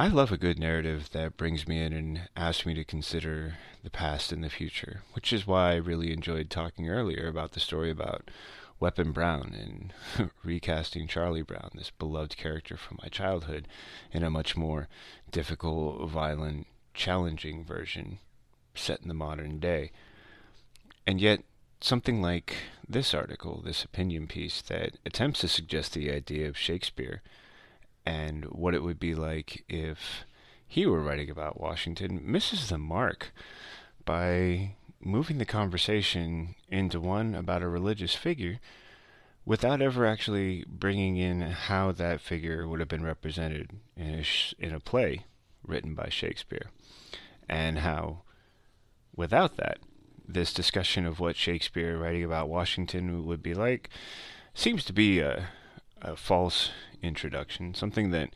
I 0.00 0.08
love 0.08 0.32
a 0.32 0.38
good 0.38 0.58
narrative 0.58 1.10
that 1.10 1.36
brings 1.36 1.68
me 1.68 1.82
in 1.82 1.92
and 1.92 2.28
asks 2.34 2.64
me 2.64 2.72
to 2.72 2.84
consider 2.84 3.58
the 3.84 3.90
past 3.90 4.32
and 4.32 4.42
the 4.42 4.48
future, 4.48 5.02
which 5.12 5.30
is 5.30 5.46
why 5.46 5.72
I 5.72 5.76
really 5.76 6.10
enjoyed 6.10 6.48
talking 6.48 6.88
earlier 6.88 7.28
about 7.28 7.52
the 7.52 7.60
story 7.60 7.90
about 7.90 8.30
Weapon 8.80 9.12
Brown 9.12 9.54
and 9.54 10.30
recasting 10.44 11.06
Charlie 11.06 11.42
Brown, 11.42 11.70
this 11.74 11.90
beloved 11.90 12.36
character 12.36 12.78
from 12.78 12.98
my 13.02 13.08
childhood, 13.08 13.68
in 14.10 14.24
a 14.24 14.30
much 14.30 14.56
more 14.56 14.88
difficult, 15.30 16.08
violent, 16.08 16.66
challenging 16.94 17.62
version 17.62 18.18
set 18.74 19.02
in 19.02 19.08
the 19.08 19.14
modern 19.14 19.58
day. 19.58 19.92
And 21.06 21.20
yet, 21.20 21.42
something 21.80 22.22
like 22.22 22.56
this 22.88 23.12
article, 23.12 23.62
this 23.62 23.84
opinion 23.84 24.26
piece, 24.26 24.62
that 24.62 24.96
attempts 25.04 25.40
to 25.40 25.48
suggest 25.48 25.92
the 25.92 26.10
idea 26.10 26.48
of 26.48 26.56
Shakespeare 26.56 27.22
and 28.06 28.46
what 28.46 28.74
it 28.74 28.82
would 28.82 28.98
be 28.98 29.14
like 29.14 29.62
if 29.68 30.24
he 30.66 30.86
were 30.86 31.02
writing 31.02 31.28
about 31.28 31.60
Washington 31.60 32.20
misses 32.22 32.68
the 32.68 32.78
mark 32.78 33.32
by 34.04 34.76
moving 35.02 35.38
the 35.38 35.44
conversation 35.44 36.54
into 36.68 37.00
one 37.00 37.34
about 37.34 37.62
a 37.62 37.68
religious 37.68 38.14
figure 38.14 38.60
without 39.44 39.80
ever 39.80 40.06
actually 40.06 40.64
bringing 40.68 41.16
in 41.16 41.40
how 41.40 41.90
that 41.92 42.20
figure 42.20 42.68
would 42.68 42.80
have 42.80 42.88
been 42.88 43.04
represented 43.04 43.70
in 43.96 44.14
a, 44.14 44.22
sh- 44.22 44.54
in 44.58 44.74
a 44.74 44.80
play 44.80 45.24
written 45.66 45.94
by 45.94 46.08
Shakespeare. 46.08 46.70
And 47.48 47.78
how 47.78 48.22
without 49.16 49.56
that 49.56 49.78
this 50.28 50.52
discussion 50.52 51.06
of 51.06 51.18
what 51.18 51.36
Shakespeare 51.36 51.98
writing 51.98 52.24
about 52.24 52.48
Washington 52.48 53.24
would 53.26 53.42
be 53.42 53.54
like 53.54 53.88
seems 54.54 54.84
to 54.84 54.92
be 54.92 55.20
a, 55.20 55.48
a 56.00 56.16
false 56.16 56.70
introduction, 57.02 57.74
something 57.74 58.10
that 58.10 58.30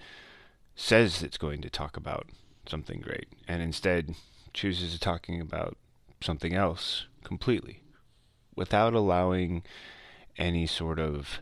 says 0.75 1.23
it's 1.23 1.39
going 1.39 1.61
to 1.61 1.71
talk 1.71 1.97
about 1.97 2.27
something 2.67 3.01
great, 3.01 3.29
and 3.47 3.63
instead 3.63 4.15
chooses 4.53 4.99
talking 4.99 5.41
about 5.41 5.77
something 6.25 6.55
else 6.55 7.07
completely, 7.23 7.83
without 8.57 8.95
allowing 8.95 9.63
any 10.37 10.67
sort 10.67 10.99
of 10.99 11.41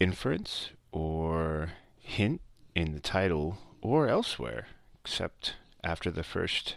inference 0.00 0.70
or 0.92 1.72
hint 1.98 2.40
in 2.74 2.92
the 2.92 3.00
title 3.00 3.58
or 3.80 4.08
elsewhere, 4.08 4.66
except 5.00 5.54
after 5.84 6.10
the 6.10 6.24
first 6.24 6.76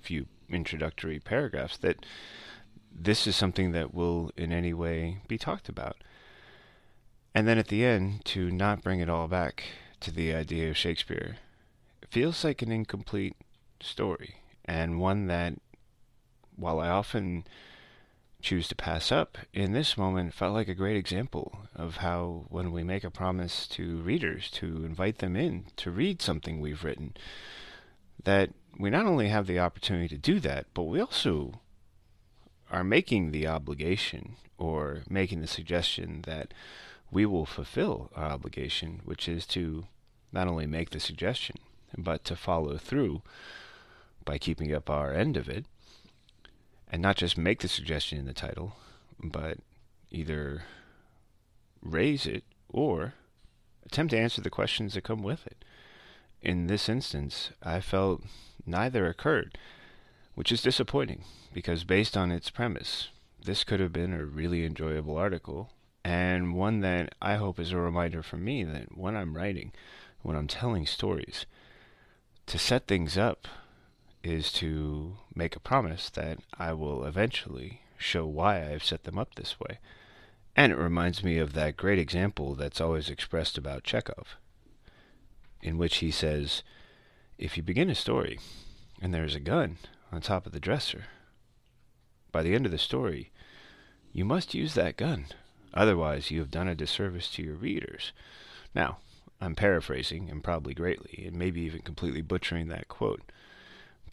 few 0.00 0.26
introductory 0.48 1.18
paragraphs, 1.18 1.76
that 1.78 2.04
this 2.92 3.26
is 3.26 3.34
something 3.34 3.72
that 3.72 3.94
will 3.94 4.30
in 4.36 4.52
any 4.52 4.72
way 4.72 5.18
be 5.26 5.38
talked 5.38 5.68
about. 5.68 5.96
And 7.34 7.48
then 7.48 7.58
at 7.58 7.68
the 7.68 7.84
end, 7.84 8.24
to 8.26 8.50
not 8.50 8.82
bring 8.82 9.00
it 9.00 9.08
all 9.08 9.26
back 9.26 9.64
to 10.00 10.12
the 10.12 10.34
idea 10.34 10.70
of 10.70 10.76
Shakespeare 10.76 11.36
feels 12.10 12.44
like 12.44 12.62
an 12.62 12.70
incomplete 12.70 13.34
story, 13.84 14.36
and 14.64 15.00
one 15.00 15.26
that, 15.26 15.54
while 16.56 16.80
I 16.80 16.88
often 16.88 17.44
choose 18.40 18.68
to 18.68 18.74
pass 18.74 19.10
up, 19.10 19.38
in 19.52 19.72
this 19.72 19.96
moment 19.96 20.34
felt 20.34 20.52
like 20.52 20.68
a 20.68 20.74
great 20.74 20.96
example 20.96 21.60
of 21.74 21.98
how, 21.98 22.44
when 22.48 22.72
we 22.72 22.84
make 22.84 23.04
a 23.04 23.10
promise 23.10 23.66
to 23.68 23.96
readers 23.98 24.50
to 24.50 24.84
invite 24.84 25.18
them 25.18 25.34
in 25.34 25.66
to 25.76 25.90
read 25.90 26.20
something 26.20 26.60
we've 26.60 26.84
written, 26.84 27.14
that 28.22 28.50
we 28.78 28.90
not 28.90 29.06
only 29.06 29.28
have 29.28 29.46
the 29.46 29.58
opportunity 29.58 30.08
to 30.08 30.18
do 30.18 30.40
that, 30.40 30.66
but 30.74 30.82
we 30.82 31.00
also 31.00 31.60
are 32.70 32.84
making 32.84 33.30
the 33.30 33.46
obligation 33.46 34.36
or 34.58 35.02
making 35.08 35.40
the 35.40 35.46
suggestion 35.46 36.22
that 36.26 36.52
we 37.10 37.24
will 37.24 37.46
fulfill 37.46 38.10
our 38.14 38.26
obligation, 38.26 39.00
which 39.04 39.28
is 39.28 39.46
to 39.46 39.86
not 40.32 40.48
only 40.48 40.66
make 40.66 40.90
the 40.90 41.00
suggestion, 41.00 41.56
but 41.96 42.24
to 42.24 42.36
follow 42.36 42.76
through 42.76 43.22
by 44.24 44.38
keeping 44.38 44.74
up 44.74 44.88
our 44.88 45.12
end 45.12 45.36
of 45.36 45.48
it, 45.48 45.66
and 46.90 47.02
not 47.02 47.16
just 47.16 47.36
make 47.36 47.60
the 47.60 47.68
suggestion 47.68 48.18
in 48.18 48.26
the 48.26 48.32
title, 48.32 48.76
but 49.22 49.58
either 50.10 50.62
raise 51.82 52.26
it 52.26 52.44
or 52.68 53.14
attempt 53.84 54.12
to 54.12 54.18
answer 54.18 54.40
the 54.40 54.50
questions 54.50 54.94
that 54.94 55.04
come 55.04 55.22
with 55.22 55.46
it. 55.46 55.64
In 56.40 56.66
this 56.66 56.88
instance, 56.88 57.50
I 57.62 57.80
felt 57.80 58.22
neither 58.66 59.06
occurred, 59.06 59.58
which 60.34 60.52
is 60.52 60.62
disappointing 60.62 61.24
because, 61.52 61.84
based 61.84 62.16
on 62.16 62.30
its 62.30 62.50
premise, 62.50 63.08
this 63.42 63.64
could 63.64 63.80
have 63.80 63.92
been 63.92 64.12
a 64.12 64.24
really 64.24 64.64
enjoyable 64.64 65.16
article 65.16 65.70
and 66.04 66.54
one 66.54 66.80
that 66.80 67.14
I 67.20 67.36
hope 67.36 67.58
is 67.58 67.72
a 67.72 67.78
reminder 67.78 68.22
for 68.22 68.36
me 68.36 68.62
that 68.64 68.96
when 68.96 69.16
I'm 69.16 69.36
writing, 69.36 69.72
when 70.22 70.36
I'm 70.36 70.46
telling 70.46 70.86
stories, 70.86 71.46
to 72.46 72.58
set 72.58 72.86
things 72.86 73.16
up 73.16 73.48
is 74.24 74.50
to 74.50 75.18
make 75.34 75.54
a 75.54 75.60
promise 75.60 76.08
that 76.10 76.38
I 76.58 76.72
will 76.72 77.04
eventually 77.04 77.82
show 77.98 78.26
why 78.26 78.66
I've 78.66 78.82
set 78.82 79.04
them 79.04 79.18
up 79.18 79.34
this 79.34 79.60
way. 79.60 79.78
And 80.56 80.72
it 80.72 80.78
reminds 80.78 81.22
me 81.22 81.38
of 81.38 81.52
that 81.52 81.76
great 81.76 81.98
example 81.98 82.54
that's 82.54 82.80
always 82.80 83.10
expressed 83.10 83.58
about 83.58 83.84
Chekhov, 83.84 84.36
in 85.62 85.78
which 85.78 85.96
he 85.96 86.10
says, 86.10 86.62
if 87.38 87.56
you 87.56 87.62
begin 87.62 87.90
a 87.90 87.94
story 87.94 88.38
and 89.02 89.12
there's 89.12 89.34
a 89.34 89.40
gun 89.40 89.76
on 90.10 90.20
top 90.20 90.46
of 90.46 90.52
the 90.52 90.60
dresser, 90.60 91.04
by 92.32 92.42
the 92.42 92.54
end 92.54 92.64
of 92.66 92.72
the 92.72 92.78
story, 92.78 93.30
you 94.12 94.24
must 94.24 94.54
use 94.54 94.74
that 94.74 94.96
gun. 94.96 95.26
Otherwise, 95.74 96.30
you 96.30 96.38
have 96.38 96.50
done 96.50 96.68
a 96.68 96.74
disservice 96.74 97.28
to 97.32 97.42
your 97.42 97.56
readers. 97.56 98.12
Now, 98.74 98.98
I'm 99.40 99.54
paraphrasing, 99.54 100.30
and 100.30 100.42
probably 100.42 100.72
greatly, 100.72 101.24
and 101.26 101.36
maybe 101.36 101.60
even 101.62 101.82
completely 101.82 102.22
butchering 102.22 102.68
that 102.68 102.88
quote. 102.88 103.20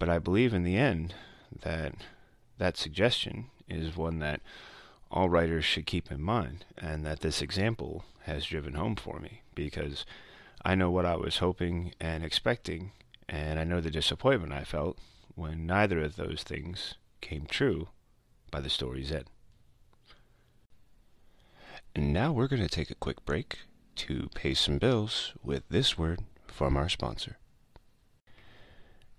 But 0.01 0.09
I 0.09 0.17
believe 0.17 0.51
in 0.51 0.63
the 0.63 0.77
end 0.77 1.13
that 1.61 1.93
that 2.57 2.75
suggestion 2.75 3.51
is 3.69 3.95
one 3.95 4.17
that 4.17 4.41
all 5.11 5.29
writers 5.29 5.63
should 5.63 5.85
keep 5.85 6.11
in 6.11 6.19
mind, 6.19 6.65
and 6.75 7.05
that 7.05 7.19
this 7.19 7.39
example 7.39 8.03
has 8.21 8.47
driven 8.47 8.73
home 8.73 8.95
for 8.95 9.19
me 9.19 9.43
because 9.53 10.03
I 10.65 10.73
know 10.73 10.89
what 10.89 11.05
I 11.05 11.15
was 11.17 11.37
hoping 11.37 11.93
and 11.99 12.25
expecting, 12.25 12.93
and 13.29 13.59
I 13.59 13.63
know 13.63 13.79
the 13.79 13.91
disappointment 13.91 14.53
I 14.53 14.63
felt 14.63 14.97
when 15.35 15.67
neither 15.67 16.01
of 16.01 16.15
those 16.15 16.41
things 16.41 16.95
came 17.21 17.45
true 17.45 17.89
by 18.49 18.59
the 18.59 18.71
story's 18.71 19.11
end. 19.11 19.25
And 21.93 22.11
now 22.11 22.31
we're 22.31 22.47
going 22.47 22.63
to 22.63 22.67
take 22.67 22.89
a 22.89 22.95
quick 22.95 23.23
break 23.23 23.59
to 23.97 24.29
pay 24.33 24.55
some 24.55 24.79
bills 24.79 25.33
with 25.43 25.61
this 25.69 25.95
word 25.95 26.21
from 26.47 26.75
our 26.75 26.89
sponsor. 26.89 27.37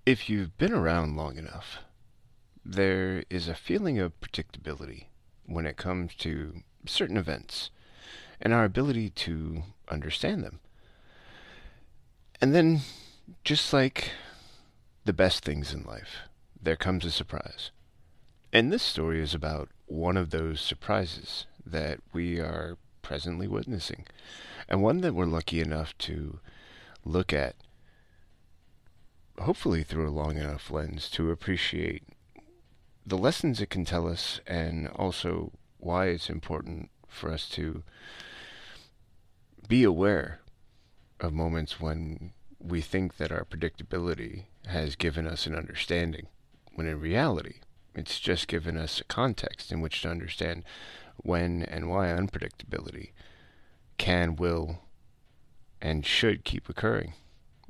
If 0.05 0.29
you've 0.29 0.59
been 0.59 0.73
around 0.73 1.17
long 1.17 1.39
enough, 1.39 1.79
there 2.65 3.23
is 3.31 3.47
a 3.47 3.55
feeling 3.55 4.01
of 4.01 4.21
predictability 4.21 5.05
when 5.47 5.65
it 5.65 5.77
comes 5.77 6.17
to 6.17 6.63
certain 6.87 7.17
events 7.17 7.71
and 8.41 8.53
our 8.53 8.65
ability 8.65 9.11
to 9.11 9.63
understand 9.89 10.43
them. 10.43 10.59
And 12.41 12.53
then, 12.53 12.81
just 13.45 13.73
like 13.73 14.11
the 15.05 15.13
best 15.13 15.45
things 15.45 15.73
in 15.73 15.85
life, 15.85 16.23
there 16.61 16.75
comes 16.75 17.05
a 17.05 17.13
surprise. 17.13 17.71
And 18.53 18.73
this 18.73 18.83
story 18.83 19.23
is 19.23 19.35
about 19.35 19.69
one 19.87 20.17
of 20.17 20.31
those 20.31 20.61
surprises 20.61 21.47
that 21.65 22.01
we 22.13 22.41
are 22.41 22.77
presently 23.03 23.47
witnessing, 23.47 24.07
and 24.69 24.83
one 24.83 25.01
that 25.03 25.15
we're 25.15 25.27
lucky 25.27 25.61
enough 25.61 25.97
to 25.99 26.41
look 27.05 27.33
at, 27.33 27.55
hopefully 29.41 29.83
through 29.83 30.09
a 30.09 30.11
long 30.11 30.37
enough 30.37 30.71
lens 30.71 31.09
to 31.11 31.31
appreciate 31.31 32.05
the 33.05 33.19
lessons 33.19 33.61
it 33.61 33.71
can 33.71 33.85
tell 33.85 34.07
us 34.07 34.41
and 34.47 34.89
also 34.89 35.53
why 35.79 36.07
it's 36.07 36.31
important 36.31 36.91
for 37.09 37.31
us 37.31 37.49
to 37.49 37.83
be 39.69 39.83
aware 39.83 40.41
of 41.21 41.33
moments 41.33 41.81
when 41.81 42.33
we 42.59 42.81
think 42.81 43.17
that 43.17 43.33
our 43.33 43.45
predictability 43.45 44.45
has 44.67 44.95
given 44.97 45.27
us 45.27 45.47
an 45.47 45.55
understanding, 45.55 46.27
when 46.75 46.87
in 46.87 47.01
reality, 47.01 47.57
it's 47.95 48.21
just 48.21 48.49
given 48.49 48.77
us 48.77 49.01
a 49.01 49.05
context 49.05 49.73
in 49.73 49.81
which 49.81 50.03
to 50.03 50.09
understand 50.09 50.65
when 51.17 51.63
and 51.65 51.91
why 51.91 52.07
unpredictability 52.07 53.11
can, 53.99 54.37
will, 54.37 54.81
and 55.81 56.07
should 56.07 56.45
keep 56.45 56.69
occurring. 56.69 57.15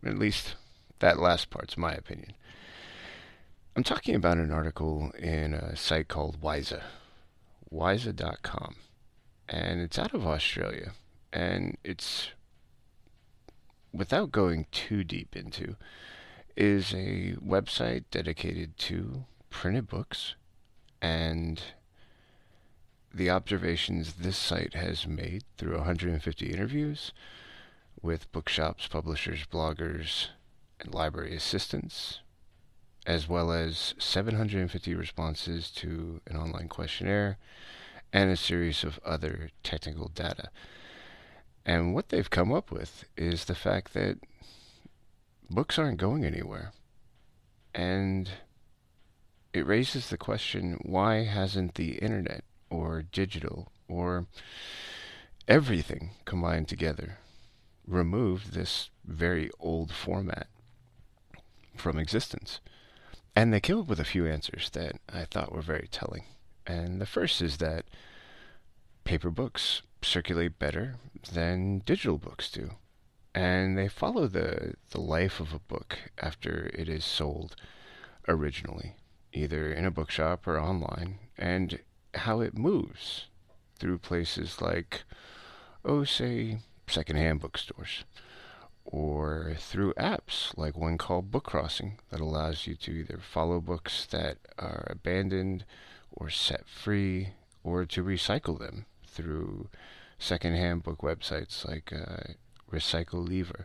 At 0.05 0.19
least 0.19 0.55
that 1.03 1.19
last 1.19 1.51
part's 1.51 1.77
my 1.77 1.93
opinion. 1.93 2.33
I'm 3.75 3.83
talking 3.83 4.15
about 4.15 4.39
an 4.39 4.53
article 4.53 5.11
in 5.19 5.53
a 5.53 5.75
site 5.75 6.07
called 6.07 6.41
Wyza, 6.41 6.81
Wyza.com, 7.73 8.77
and 9.49 9.81
it's 9.81 9.99
out 9.99 10.15
of 10.15 10.25
Australia, 10.25 10.93
and 11.33 11.77
it's, 11.83 12.29
without 13.93 14.31
going 14.31 14.67
too 14.71 15.03
deep 15.03 15.35
into, 15.35 15.75
is 16.57 16.95
a 16.95 17.35
website 17.45 18.05
dedicated 18.13 18.79
to 18.79 19.25
printed 19.51 19.89
books 19.89 20.37
and 21.01 21.61
the 23.13 23.29
observations 23.29 24.13
this 24.15 24.37
site 24.37 24.75
has 24.75 25.09
made 25.09 25.43
through 25.59 25.79
150 25.79 26.47
interviews 26.47 27.13
with 28.01 28.31
bookshops, 28.31 28.87
publishers, 28.87 29.45
bloggers, 29.51 30.29
library 30.87 31.35
assistants, 31.35 32.21
as 33.07 33.29
well 33.29 33.53
as 33.53 33.95
750 33.99 34.95
responses 34.95 35.71
to 35.71 36.21
an 36.27 36.37
online 36.37 36.69
questionnaire 36.69 37.39
and 38.13 38.31
a 38.31 38.37
series 38.37 38.85
of 38.85 39.01
other 39.05 39.51
technical 39.63 40.09
data. 40.09 40.51
And 41.65 41.95
what 41.95 42.09
they've 42.09 42.29
come 42.29 42.53
up 42.53 42.71
with 42.71 43.05
is 43.17 43.45
the 43.45 43.55
fact 43.55 43.95
that 43.95 44.19
books 45.49 45.79
aren't 45.79 45.99
going 45.99 46.25
anywhere. 46.25 46.73
And 47.75 48.31
it 49.53 49.67
raises 49.67 50.09
the 50.09 50.17
question 50.17 50.79
why 50.83 51.25
hasn't 51.25 51.75
the 51.75 51.99
internet 51.99 52.45
or 52.71 53.03
digital 53.03 53.71
or 53.89 54.27
everything 55.47 56.11
combined 56.25 56.69
together 56.69 57.19
removed 57.87 58.53
this 58.53 58.91
very 59.05 59.51
old 59.59 59.93
format 59.93 60.47
from 61.77 61.99
existence? 61.99 62.61
And 63.35 63.53
they 63.53 63.61
came 63.61 63.79
up 63.79 63.87
with 63.87 64.01
a 64.01 64.05
few 64.05 64.27
answers 64.27 64.71
that 64.71 64.97
I 65.13 65.25
thought 65.25 65.53
were 65.53 65.63
very 65.63 65.89
telling. 65.91 66.25
And 66.67 67.01
the 67.01 67.07
first 67.07 67.41
is 67.41 67.57
that 67.59 67.85
paper 69.05 69.31
books 69.31 69.83
circulate 70.03 70.59
better 70.59 70.97
than 71.33 71.81
digital 71.81 72.19
books 72.19 72.51
do. 72.51 72.73
And 73.35 73.79
they 73.79 73.89
follow 73.89 74.27
the, 74.27 74.75
the 74.91 75.01
life 75.01 75.41
of 75.41 75.55
a 75.55 75.59
book 75.59 75.99
after 76.19 76.71
it 76.75 76.89
is 76.89 77.05
sold 77.05 77.57
originally, 78.29 78.95
either 79.33 79.73
in 79.73 79.87
a 79.87 79.91
bookshop 79.91 80.47
or 80.47 80.61
online, 80.61 81.19
and 81.39 81.81
how 82.15 82.41
it 82.41 82.57
moves 82.57 83.27
through 83.79 83.99
places 83.99 84.61
like, 84.61 85.05
oh, 85.85 86.05
say, 86.05 86.59
secondhand 86.87 87.41
bookstores 87.41 88.05
or 88.85 89.55
through 89.59 89.95
apps 89.95 90.57
like 90.57 90.77
one 90.77 90.99
called 90.99 91.31
Book 91.31 91.45
Crossing 91.45 91.99
that 92.11 92.21
allows 92.21 92.67
you 92.67 92.75
to 92.77 92.91
either 92.93 93.19
follow 93.23 93.61
books 93.61 94.07
that 94.11 94.39
are 94.59 94.87
abandoned 94.91 95.65
or 96.11 96.29
set 96.29 96.69
free 96.69 97.31
or 97.65 97.85
to 97.85 98.05
recycle 98.05 98.59
them 98.59 98.87
through 99.07 99.69
secondhand 100.19 100.83
book 100.83 100.99
websites 100.99 101.67
like 101.67 101.93
uh, 101.93 102.35
Recyclivre. 102.71 103.65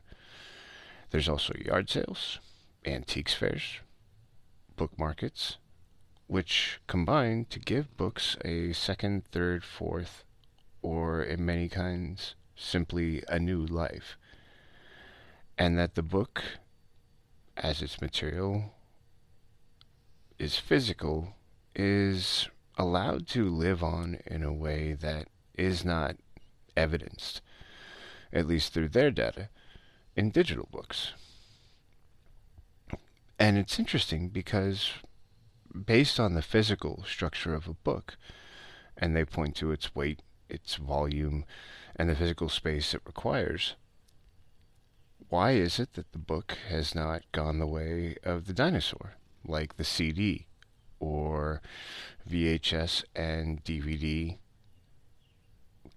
There's 1.10 1.30
also 1.30 1.53
yard 1.63 1.89
sales, 1.89 2.39
antiques 2.86 3.34
fairs, 3.34 3.80
book 4.75 4.97
markets, 4.97 5.58
which 6.27 6.80
combine 6.88 7.45
to 7.49 7.60
give 7.60 7.95
books 7.97 8.38
a 8.43 8.73
second, 8.73 9.25
third, 9.25 9.63
fourth, 9.63 10.23
or 10.82 11.23
in 11.23 11.45
many 11.45 11.69
kinds, 11.69 12.36
simply 12.56 13.23
a 13.30 13.39
new 13.39 13.65
life 13.65 14.17
and 15.58 15.78
that 15.78 15.96
the 15.96 16.04
book, 16.04 16.43
as 17.56 17.82
its 17.82 18.00
material 18.02 18.74
is 20.38 20.58
physical, 20.58 21.34
is 21.76 22.48
allowed 22.78 23.28
to 23.28 23.50
live 23.50 23.84
on 23.84 24.20
in 24.26 24.43
a 24.43 24.54
way 24.54 24.93
that 24.93 25.28
is 25.56 25.84
not 25.84 26.15
evidenced, 26.76 27.41
at 28.32 28.48
least 28.48 28.74
through 28.74 28.89
their 28.89 29.10
data, 29.10 29.50
in 30.15 30.30
digital 30.30 30.67
books. 30.72 31.13
And 33.39 33.58
it's 33.58 33.80
interesting 33.80 34.30
because, 34.30 34.91
based 35.86 36.20
on 36.20 36.34
the 36.34 36.41
physical 36.41 37.04
structure 37.08 37.54
of 37.54 37.67
a 37.67 37.74
book, 37.74 38.17
and 38.98 39.15
they 39.15 39.26
point 39.26 39.56
to 39.56 39.72
its 39.72 39.96
weight, 39.96 40.22
its 40.50 40.76
volume, 40.76 41.45
and 41.95 42.10
the 42.10 42.16
physical 42.16 42.49
space 42.49 42.93
it 42.93 43.01
requires, 43.05 43.76
why 45.30 45.51
is 45.51 45.80
it 45.80 45.93
that 45.93 46.11
the 46.13 46.17
book 46.17 46.57
has 46.69 46.95
not 46.95 47.23
gone 47.32 47.59
the 47.59 47.67
way 47.67 48.15
of 48.23 48.45
the 48.45 48.53
dinosaur, 48.53 49.15
like 49.45 49.75
the 49.75 49.84
CD 49.84 50.47
or 50.99 51.61
VHS 52.30 53.03
and 53.15 53.63
DVD, 53.63 54.38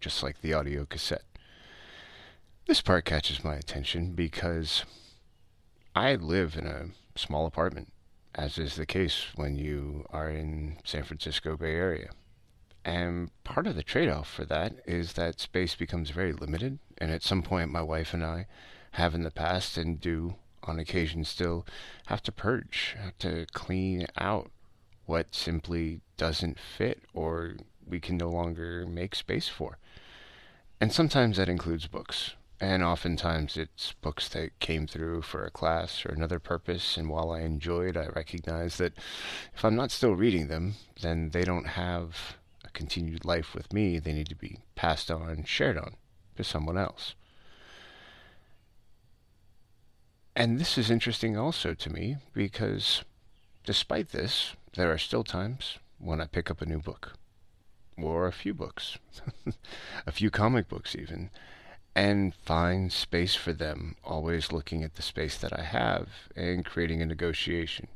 just 0.01 0.23
like 0.23 0.41
the 0.41 0.53
audio 0.53 0.85
cassette? 0.85 1.25
This 2.67 2.81
part 2.83 3.05
catches 3.05 3.45
my 3.45 3.55
attention 3.55 4.13
because 4.13 4.85
I 5.95 6.15
live 6.17 6.57
in 6.57 6.67
a 6.67 6.87
small 7.17 7.47
apartment, 7.47 7.93
as 8.35 8.59
is 8.59 8.77
the 8.77 8.87
case 8.87 9.27
when 9.37 9.57
you 9.57 10.07
are 10.11 10.31
in 10.31 10.79
San 10.85 11.05
Francisco 11.05 11.57
Bay 11.57 11.75
Area. 11.75 12.11
And 12.85 13.31
part 13.45 13.67
of 13.67 13.77
the 13.77 13.83
trade 13.83 14.09
off 14.09 14.29
for 14.29 14.45
that 14.47 14.75
is 14.87 15.13
that 15.13 15.39
space 15.39 15.75
becomes 15.75 16.11
very 16.11 16.33
limited. 16.33 16.79
And 16.99 17.11
at 17.11 17.23
some 17.23 17.43
point, 17.43 17.71
my 17.71 17.83
wife 17.83 18.15
and 18.15 18.25
I 18.25 18.47
have 18.93 19.15
in 19.15 19.23
the 19.23 19.31
past 19.31 19.77
and 19.77 20.01
do 20.01 20.35
on 20.65 20.79
occasion 20.79 21.25
still 21.25 21.67
have 22.07 22.23
to 22.23 22.33
purge, 22.33 22.97
have 23.03 23.19
to 23.19 23.47
clean 23.53 24.07
out 24.19 24.51
what 25.07 25.35
simply 25.35 26.01
doesn't 26.17 26.59
fit 26.59 27.03
or 27.15 27.55
we 27.87 27.99
can 27.99 28.17
no 28.17 28.29
longer 28.29 28.87
make 28.87 29.15
space 29.15 29.49
for. 29.49 29.79
And 30.81 30.93
sometimes 30.93 31.37
that 31.37 31.49
includes 31.49 31.87
books. 31.87 32.35
And 32.61 32.83
oftentimes 32.83 33.57
it's 33.57 33.95
books 34.03 34.29
that 34.31 34.59
came 34.61 34.87
through 34.87 35.23
for 35.23 35.45
a 35.45 35.51
class 35.51 36.05
or 36.05 36.11
another 36.11 36.39
purpose. 36.39 36.97
And 36.97 37.09
while 37.09 37.31
I 37.31 37.41
enjoyed, 37.41 37.97
I 37.97 38.07
recognize 38.09 38.77
that 38.77 38.93
if 39.55 39.65
I'm 39.65 39.77
not 39.77 39.91
still 39.91 40.13
reading 40.13 40.49
them, 40.49 40.75
then 41.01 41.31
they 41.31 41.43
don't 41.43 41.69
have 41.69 42.37
a 42.65 42.69
continued 42.71 43.25
life 43.25 43.55
with 43.55 43.73
me. 43.73 43.99
They 43.99 44.13
need 44.13 44.29
to 44.29 44.35
be 44.35 44.59
passed 44.75 45.11
on, 45.11 45.45
shared 45.45 45.79
on 45.79 45.97
to 46.37 46.45
someone 46.45 46.77
else. 46.77 47.15
And 50.41 50.59
this 50.59 50.79
is 50.79 50.91
interesting 50.91 51.37
also 51.37 51.75
to 51.75 51.91
me 51.91 52.17
because 52.33 53.05
despite 53.63 54.09
this, 54.09 54.55
there 54.75 54.91
are 54.91 54.97
still 54.97 55.23
times 55.23 55.77
when 55.99 56.19
I 56.19 56.25
pick 56.29 56.51
up 56.51 56.63
a 56.63 56.67
new 56.67 56.79
book, 56.79 57.13
or 57.99 58.27
a 58.27 58.33
few 58.33 58.55
books, 58.55 58.97
a 60.07 60.11
few 60.11 60.31
comic 60.31 60.67
books 60.67 60.97
even, 60.97 61.29
and 61.95 62.35
find 62.35 62.91
space 62.91 63.35
for 63.35 63.53
them, 63.53 63.97
always 64.03 64.51
looking 64.51 64.83
at 64.83 64.95
the 64.95 65.03
space 65.03 65.37
that 65.37 65.53
I 65.53 65.63
have 65.63 66.09
and 66.35 66.65
creating 66.65 67.03
a 67.03 67.07
negotiation. 67.07 67.89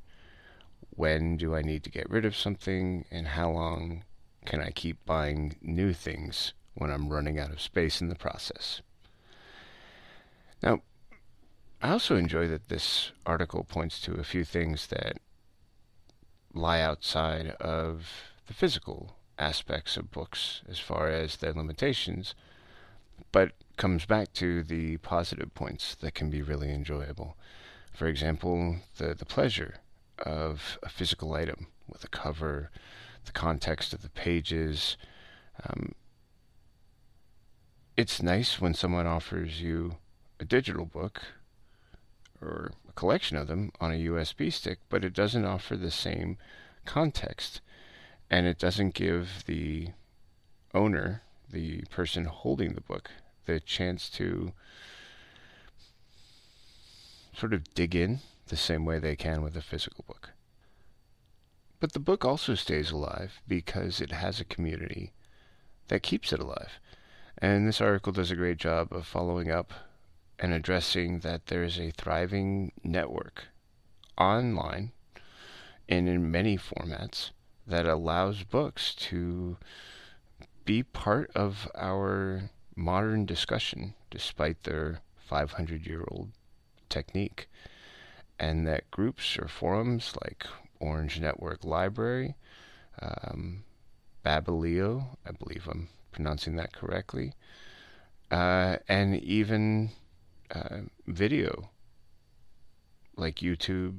When 0.90 1.38
do 1.38 1.55
I 1.55 1.62
need 1.62 1.82
to 1.84 1.90
get 1.90 2.11
rid 2.11 2.26
of 2.26 2.36
something, 2.36 3.07
and 3.11 3.28
how 3.28 3.53
long 3.53 4.05
can 4.45 4.61
I 4.61 4.68
keep 4.68 5.03
buying 5.07 5.57
new 5.62 5.95
things 5.95 6.53
when 6.74 6.90
I'm 6.90 7.09
running 7.09 7.38
out 7.38 7.53
of 7.53 7.62
space 7.62 8.03
in 8.03 8.11
the 8.11 8.14
process? 8.14 8.82
Now, 10.62 10.82
I 11.85 11.91
also 11.91 12.16
enjoy 12.16 12.49
that 12.49 12.70
this 12.70 13.12
article 13.26 13.62
points 13.62 14.01
to 14.01 14.14
a 14.14 14.24
few 14.24 14.43
things 14.43 14.87
that 14.87 15.18
lie 16.55 16.80
outside 16.80 17.49
of 17.61 18.09
the 18.47 18.55
physical 18.55 19.16
aspects 19.39 19.99
of 19.99 20.11
books 20.11 20.62
as 20.66 20.78
far 20.78 21.09
as 21.09 21.37
their 21.37 21.53
limitations, 21.53 22.35
but 23.32 23.53
comes 23.76 24.07
back 24.07 24.32
to 24.32 24.62
the 24.62 24.97
positive 24.97 25.53
points 25.53 25.95
that 25.97 26.14
can 26.14 26.30
be 26.30 26.41
really 26.41 26.72
enjoyable. 26.72 27.37
For 27.93 28.07
example, 28.07 28.76
the, 28.97 29.12
the 29.12 29.26
pleasure 29.26 29.74
of 30.20 30.78
a 30.82 30.89
physical 30.89 31.35
item 31.35 31.66
with 31.87 32.03
a 32.03 32.09
cover, 32.09 32.70
the 33.26 33.32
context 33.32 33.93
of 33.93 34.01
the 34.01 34.09
pages. 34.09 34.97
Um, 35.68 35.95
it's 37.95 38.22
nice 38.22 38.59
when 38.59 38.72
someone 38.72 39.07
offers 39.07 39.61
you 39.61 39.99
a 40.41 40.47
digital 40.47 40.87
book 40.87 41.20
or 42.45 42.72
a 42.88 42.92
collection 42.92 43.36
of 43.36 43.49
them 43.49 43.72
on 43.80 43.92
a 43.92 44.05
USB 44.07 44.53
stick, 44.53 44.78
but 44.88 45.05
it 45.05 45.12
doesn't 45.12 45.45
offer 45.45 45.76
the 45.76 45.90
same 45.90 46.36
context. 46.84 47.61
And 48.30 48.47
it 48.47 48.59
doesn't 48.59 48.95
give 48.95 49.45
the 49.47 49.88
owner, 50.72 51.22
the 51.51 51.82
person 51.90 52.24
holding 52.24 52.74
the 52.74 52.80
book, 52.80 53.11
the 53.47 53.61
chance 53.61 54.09
to 54.11 54.53
sort 57.36 57.53
of 57.53 57.74
dig 57.74 57.95
in 57.95 58.20
the 58.49 58.57
same 58.57 58.84
way 58.84 58.99
they 58.99 59.16
can 59.16 59.42
with 59.42 59.57
a 59.57 59.62
physical 59.62 60.05
book. 60.07 60.30
But 61.80 61.92
the 61.92 62.01
book 62.01 62.24
also 62.24 62.55
stays 62.55 62.90
alive 62.90 63.40
because 63.47 64.01
it 64.01 64.12
has 64.12 64.40
a 64.40 64.45
community 64.45 65.12
that 65.88 66.03
keeps 66.03 66.32
it 66.32 66.40
alive. 66.40 66.80
And 67.38 67.68
this 67.68 67.80
article 67.80 68.12
does 68.12 68.30
a 68.30 68.36
great 68.36 68.59
job 68.59 68.92
of 68.92 69.07
following 69.07 69.51
up 69.51 69.72
and 70.39 70.53
addressing 70.53 71.20
that 71.20 71.47
there 71.47 71.62
is 71.62 71.78
a 71.78 71.91
thriving 71.91 72.72
network 72.82 73.47
online 74.18 74.93
and 75.89 76.09
in 76.09 76.30
many 76.30 76.57
formats 76.57 77.30
that 77.66 77.87
allows 77.87 78.43
books 78.43 78.95
to 78.95 79.57
be 80.64 80.82
part 80.82 81.30
of 81.35 81.68
our 81.74 82.51
modern 82.76 83.24
discussion 83.24 83.95
despite 84.11 84.62
their 84.64 85.01
500 85.16 85.87
year 85.87 86.05
old 86.09 86.30
technique. 86.89 87.49
And 88.39 88.66
that 88.66 88.91
groups 88.91 89.39
or 89.39 89.49
forums 89.49 90.14
like 90.22 90.47
Orange 90.80 91.20
Network 91.20 91.64
Library, 91.64 92.35
um, 93.01 93.64
I 94.24 94.41
believe 94.41 95.68
I'm 95.68 95.89
pronouncing 96.12 96.57
that 96.57 96.72
correctly, 96.72 97.32
uh, 98.30 98.76
and 98.89 99.16
even 99.16 99.91
uh, 100.55 100.80
video 101.07 101.70
like 103.16 103.36
YouTube 103.36 103.99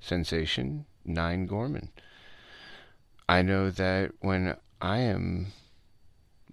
sensation 0.00 0.86
Nine 1.04 1.46
Gorman. 1.46 1.90
I 3.28 3.42
know 3.42 3.70
that 3.70 4.12
when 4.20 4.56
I 4.80 4.98
am 4.98 5.48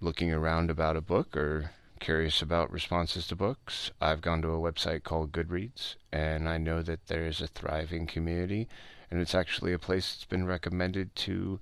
looking 0.00 0.32
around 0.32 0.70
about 0.70 0.96
a 0.96 1.00
book 1.00 1.36
or 1.36 1.70
curious 2.00 2.42
about 2.42 2.72
responses 2.72 3.26
to 3.28 3.36
books, 3.36 3.90
I've 4.00 4.20
gone 4.20 4.42
to 4.42 4.48
a 4.48 4.72
website 4.72 5.04
called 5.04 5.32
Goodreads, 5.32 5.96
and 6.12 6.48
I 6.48 6.58
know 6.58 6.82
that 6.82 7.06
there 7.06 7.26
is 7.26 7.40
a 7.40 7.46
thriving 7.46 8.06
community, 8.06 8.68
and 9.10 9.20
it's 9.20 9.34
actually 9.34 9.72
a 9.72 9.78
place 9.78 10.12
that's 10.12 10.24
been 10.24 10.46
recommended 10.46 11.14
to 11.16 11.60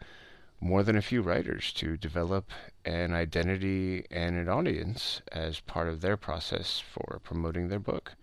more 0.62 0.84
than 0.84 0.94
a 0.94 1.02
few 1.02 1.20
writers 1.20 1.72
to 1.72 1.96
develop 1.96 2.48
an 2.84 3.12
identity 3.12 4.06
and 4.12 4.36
an 4.36 4.48
audience 4.48 5.20
as 5.32 5.58
part 5.58 5.88
of 5.88 6.00
their 6.00 6.16
process 6.16 6.78
for 6.78 7.20
promoting 7.24 7.66
their 7.66 7.80
book. 7.80 8.14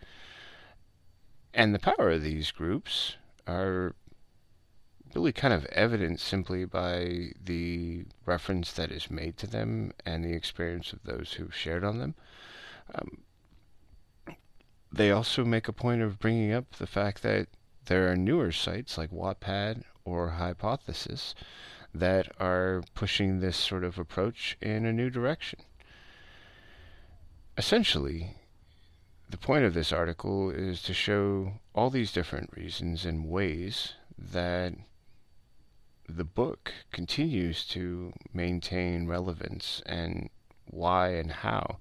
And 1.53 1.75
the 1.75 1.79
power 1.79 2.11
of 2.11 2.23
these 2.23 2.51
groups 2.51 3.17
are 3.45 3.93
really 5.13 5.33
kind 5.33 5.53
of 5.53 5.65
evident 5.65 6.21
simply 6.21 6.63
by 6.63 7.31
the 7.43 8.05
reference 8.25 8.71
that 8.71 8.89
is 8.89 9.11
made 9.11 9.35
to 9.35 9.47
them 9.47 9.91
and 10.05 10.23
the 10.23 10.33
experience 10.33 10.93
of 10.93 11.03
those 11.03 11.33
who've 11.33 11.53
shared 11.53 11.83
on 11.83 11.97
them. 11.97 12.15
Um, 12.95 13.17
they 14.93 15.11
also 15.11 15.43
make 15.43 15.67
a 15.67 15.73
point 15.73 16.01
of 16.01 16.19
bringing 16.19 16.53
up 16.53 16.71
the 16.77 16.87
fact 16.87 17.21
that 17.23 17.49
there 17.87 18.09
are 18.09 18.15
newer 18.15 18.53
sites 18.53 18.97
like 18.97 19.11
Wattpad 19.11 19.83
or 20.05 20.29
Hypothesis 20.29 21.35
that 21.93 22.27
are 22.39 22.83
pushing 22.93 23.39
this 23.39 23.57
sort 23.57 23.83
of 23.83 23.97
approach 23.97 24.57
in 24.61 24.85
a 24.85 24.93
new 24.93 25.09
direction. 25.09 25.59
Essentially, 27.57 28.35
the 29.29 29.37
point 29.37 29.65
of 29.65 29.73
this 29.73 29.91
article 29.91 30.49
is 30.49 30.81
to 30.83 30.93
show 30.93 31.53
all 31.73 31.89
these 31.89 32.11
different 32.11 32.49
reasons 32.55 33.05
and 33.05 33.29
ways 33.29 33.93
that 34.17 34.73
the 36.07 36.23
book 36.23 36.73
continues 36.91 37.65
to 37.67 38.13
maintain 38.33 39.07
relevance 39.07 39.81
and 39.85 40.29
why 40.65 41.09
and 41.09 41.31
how 41.31 41.77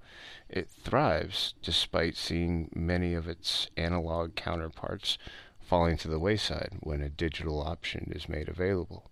it 0.49 0.69
thrives 0.69 1.53
despite 1.61 2.15
seeing 2.15 2.69
many 2.75 3.13
of 3.13 3.27
its 3.27 3.69
analog 3.77 4.35
counterparts 4.35 5.17
falling 5.59 5.97
to 5.97 6.07
the 6.07 6.19
wayside 6.19 6.77
when 6.81 7.01
a 7.01 7.09
digital 7.09 7.61
option 7.61 8.11
is 8.15 8.29
made 8.29 8.49
available. 8.49 9.08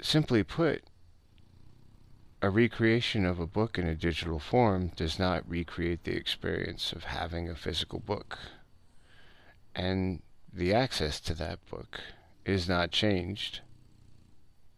Simply 0.00 0.42
put, 0.44 0.84
a 2.40 2.50
recreation 2.50 3.26
of 3.26 3.40
a 3.40 3.46
book 3.46 3.78
in 3.78 3.86
a 3.88 3.96
digital 3.96 4.38
form 4.38 4.92
does 4.94 5.18
not 5.18 5.48
recreate 5.48 6.04
the 6.04 6.14
experience 6.14 6.92
of 6.92 7.04
having 7.04 7.48
a 7.48 7.56
physical 7.56 7.98
book. 7.98 8.38
And 9.74 10.22
the 10.52 10.72
access 10.72 11.18
to 11.20 11.34
that 11.34 11.64
book 11.68 12.00
is 12.44 12.68
not 12.68 12.92
changed 12.92 13.60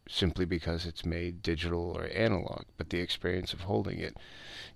simply 0.09 0.45
because 0.45 0.87
it's 0.87 1.05
made 1.05 1.43
digital 1.43 1.93
or 1.97 2.09
analog, 2.15 2.65
but 2.77 2.91
the 2.91 3.01
experience 3.01 3.53
of 3.53 3.63
holding 3.63 3.99
it 3.99 4.17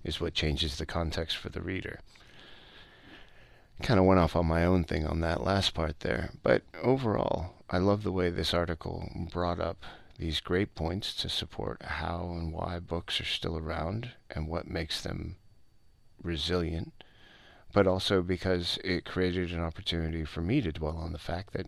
is 0.03 0.21
what 0.21 0.33
changes 0.33 0.77
the 0.77 0.85
context 0.85 1.35
for 1.35 1.49
the 1.49 1.61
reader. 1.61 1.99
Kind 3.81 3.99
of 3.99 4.05
went 4.05 4.19
off 4.19 4.35
on 4.35 4.45
my 4.45 4.63
own 4.63 4.85
thing 4.85 5.05
on 5.05 5.19
that 5.19 5.43
last 5.43 5.73
part 5.73 5.99
there, 5.99 6.31
but 6.41 6.61
overall, 6.81 7.55
I 7.69 7.79
love 7.79 8.03
the 8.03 8.11
way 8.11 8.29
this 8.29 8.53
article 8.53 9.09
brought 9.33 9.59
up 9.59 9.83
these 10.17 10.39
great 10.39 10.75
points 10.75 11.13
to 11.15 11.29
support 11.29 11.81
how 11.83 12.29
and 12.31 12.53
why 12.53 12.79
books 12.79 13.19
are 13.19 13.25
still 13.25 13.57
around 13.57 14.11
and 14.31 14.47
what 14.47 14.67
makes 14.67 15.01
them 15.01 15.35
resilient, 16.21 16.93
but 17.73 17.87
also 17.87 18.21
because 18.21 18.79
it 18.83 19.05
created 19.05 19.51
an 19.51 19.59
opportunity 19.59 20.23
for 20.23 20.41
me 20.41 20.61
to 20.61 20.71
dwell 20.71 20.97
on 20.97 21.11
the 21.11 21.19
fact 21.19 21.53
that, 21.53 21.67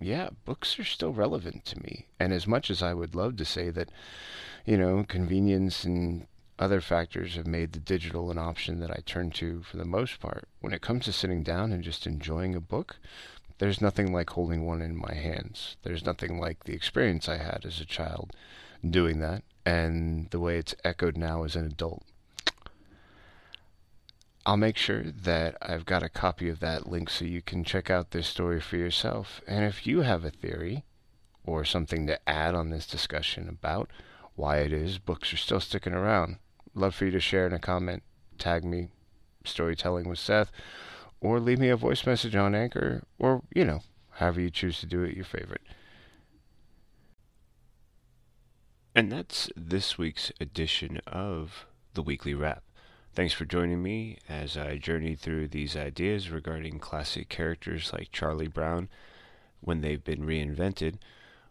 yeah, 0.00 0.30
books 0.44 0.78
are 0.78 0.84
still 0.84 1.12
relevant 1.12 1.64
to 1.66 1.80
me. 1.80 2.06
And 2.18 2.32
as 2.32 2.46
much 2.46 2.70
as 2.70 2.82
I 2.82 2.94
would 2.94 3.14
love 3.14 3.36
to 3.36 3.44
say 3.44 3.70
that, 3.70 3.90
you 4.66 4.76
know, 4.76 5.04
convenience 5.08 5.84
and 5.84 6.26
other 6.58 6.80
factors 6.80 7.36
have 7.36 7.46
made 7.46 7.72
the 7.72 7.78
digital 7.78 8.30
an 8.32 8.38
option 8.38 8.80
that 8.80 8.90
I 8.90 9.00
turn 9.06 9.30
to 9.32 9.62
for 9.62 9.76
the 9.76 9.84
most 9.84 10.18
part, 10.18 10.48
when 10.60 10.72
it 10.72 10.82
comes 10.82 11.04
to 11.04 11.12
sitting 11.12 11.44
down 11.44 11.70
and 11.72 11.84
just 11.84 12.06
enjoying 12.06 12.56
a 12.56 12.60
book, 12.60 12.98
there's 13.58 13.80
nothing 13.80 14.12
like 14.12 14.30
holding 14.30 14.64
one 14.64 14.82
in 14.82 14.96
my 14.96 15.14
hands. 15.14 15.76
There's 15.82 16.04
nothing 16.04 16.38
like 16.38 16.64
the 16.64 16.74
experience 16.74 17.28
I 17.28 17.38
had 17.38 17.64
as 17.64 17.80
a 17.80 17.84
child 17.84 18.32
doing 18.88 19.18
that 19.20 19.42
and 19.66 20.30
the 20.30 20.40
way 20.40 20.58
it's 20.58 20.74
echoed 20.84 21.16
now 21.16 21.44
as 21.44 21.56
an 21.56 21.66
adult. 21.66 22.04
I'll 24.46 24.56
make 24.56 24.76
sure 24.76 25.02
that 25.04 25.56
I've 25.60 25.84
got 25.84 26.02
a 26.02 26.08
copy 26.08 26.48
of 26.48 26.60
that 26.60 26.88
link 26.88 27.10
so 27.10 27.24
you 27.24 27.42
can 27.42 27.64
check 27.64 27.90
out 27.90 28.12
this 28.12 28.26
story 28.26 28.60
for 28.60 28.76
yourself. 28.76 29.42
And 29.46 29.64
if 29.64 29.86
you 29.86 30.00
have 30.02 30.24
a 30.24 30.30
theory 30.30 30.84
or 31.44 31.64
something 31.64 32.06
to 32.06 32.28
add 32.28 32.54
on 32.54 32.70
this 32.70 32.86
discussion 32.86 33.48
about 33.48 33.90
why 34.36 34.58
it 34.58 34.72
is 34.72 34.98
books 34.98 35.32
are 35.32 35.38
still 35.38 35.60
sticking 35.60 35.94
around. 35.94 36.36
Love 36.74 36.94
for 36.94 37.06
you 37.06 37.10
to 37.10 37.20
share 37.20 37.46
in 37.46 37.52
a 37.52 37.58
comment, 37.58 38.02
tag 38.38 38.64
me, 38.64 38.88
storytelling 39.44 40.08
with 40.08 40.18
Seth, 40.18 40.52
or 41.20 41.40
leave 41.40 41.58
me 41.58 41.68
a 41.68 41.76
voice 41.76 42.06
message 42.06 42.36
on 42.36 42.54
Anchor, 42.54 43.04
or, 43.18 43.42
you 43.54 43.64
know, 43.64 43.80
however 44.12 44.40
you 44.40 44.50
choose 44.50 44.80
to 44.80 44.86
do 44.86 45.02
it, 45.02 45.16
your 45.16 45.24
favorite. 45.24 45.62
And 48.94 49.12
that's 49.12 49.48
this 49.56 49.96
week's 49.96 50.32
edition 50.40 51.00
of 51.06 51.66
the 51.94 52.02
Weekly 52.02 52.34
Wrap. 52.34 52.62
Thanks 53.14 53.34
for 53.34 53.44
joining 53.44 53.82
me 53.82 54.18
as 54.28 54.56
I 54.56 54.76
journey 54.76 55.14
through 55.14 55.48
these 55.48 55.76
ideas 55.76 56.30
regarding 56.30 56.78
classic 56.78 57.28
characters 57.28 57.92
like 57.92 58.12
Charlie 58.12 58.48
Brown 58.48 58.88
when 59.60 59.80
they've 59.80 60.02
been 60.02 60.26
reinvented. 60.26 60.98